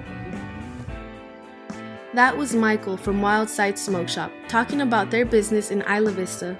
That 2.15 2.37
was 2.37 2.55
Michael 2.55 2.97
from 2.97 3.21
Wildside 3.21 3.77
Smoke 3.77 4.09
Shop 4.09 4.31
talking 4.47 4.81
about 4.81 5.11
their 5.11 5.25
business 5.25 5.69
in 5.69 5.83
Isla 5.83 6.11
Vista. 6.11 6.57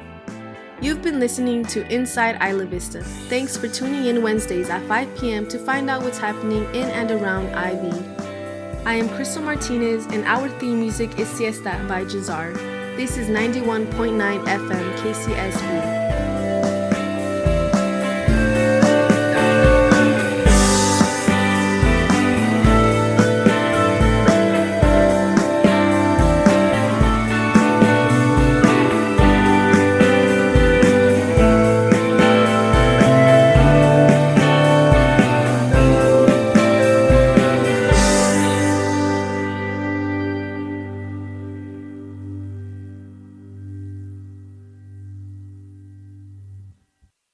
You've 0.82 1.02
been 1.02 1.20
listening 1.20 1.66
to 1.66 1.86
Inside 1.94 2.42
Isla 2.42 2.64
Vista. 2.64 3.04
Thanks 3.04 3.58
for 3.58 3.68
tuning 3.68 4.06
in 4.06 4.24
Wednesdays 4.24 4.70
at 4.70 4.82
5 4.84 5.18
p.m. 5.18 5.46
to 5.50 5.60
find 5.60 5.90
out 5.90 6.04
what's 6.04 6.18
happening 6.18 6.64
in 6.74 6.86
and 6.86 7.12
around 7.12 7.48
IV. 7.48 8.88
I 8.88 8.94
am 8.94 9.10
Crystal 9.10 9.44
Martinez, 9.44 10.06
and 10.06 10.24
our 10.24 10.48
theme 10.58 10.80
music 10.80 11.20
is 11.20 11.28
Siesta 11.28 11.84
by 11.90 12.06
Jazar. 12.06 12.54
This 12.96 13.18
is 13.18 13.28
91.9 13.28 13.92
FM 14.46 14.96
KCSB. 15.00 16.19